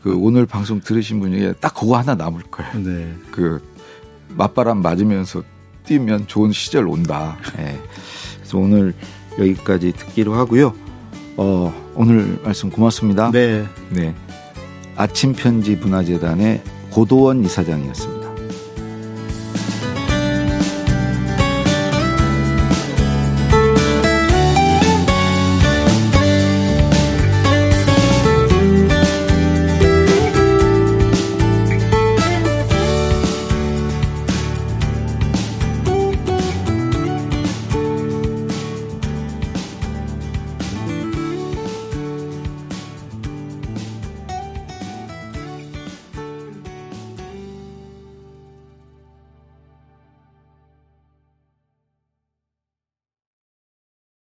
그 0.03 0.13
오늘 0.17 0.45
방송 0.45 0.81
들으신 0.81 1.21
분 1.21 1.31
중에 1.31 1.53
딱 1.61 1.73
그거 1.73 1.97
하나 1.97 2.15
남을 2.15 2.43
거예요. 2.51 2.73
네. 2.83 3.13
그 3.31 3.63
맞바람 4.35 4.81
맞으면서 4.81 5.41
뛰면 5.85 6.27
좋은 6.27 6.51
시절 6.51 6.87
온다. 6.87 7.37
예. 7.59 7.79
그래서 8.37 8.57
오늘 8.57 8.93
여기까지 9.37 9.93
듣기로 9.93 10.33
하고요. 10.33 10.73
어, 11.37 11.73
오늘 11.95 12.39
말씀 12.43 12.69
고맙습니다. 12.69 13.31
네. 13.31 13.65
네. 13.89 14.15
아침 14.95 15.33
편지 15.33 15.75
문화재단의 15.75 16.61
고도원 16.89 17.43
이사장이었습니다. 17.43 18.14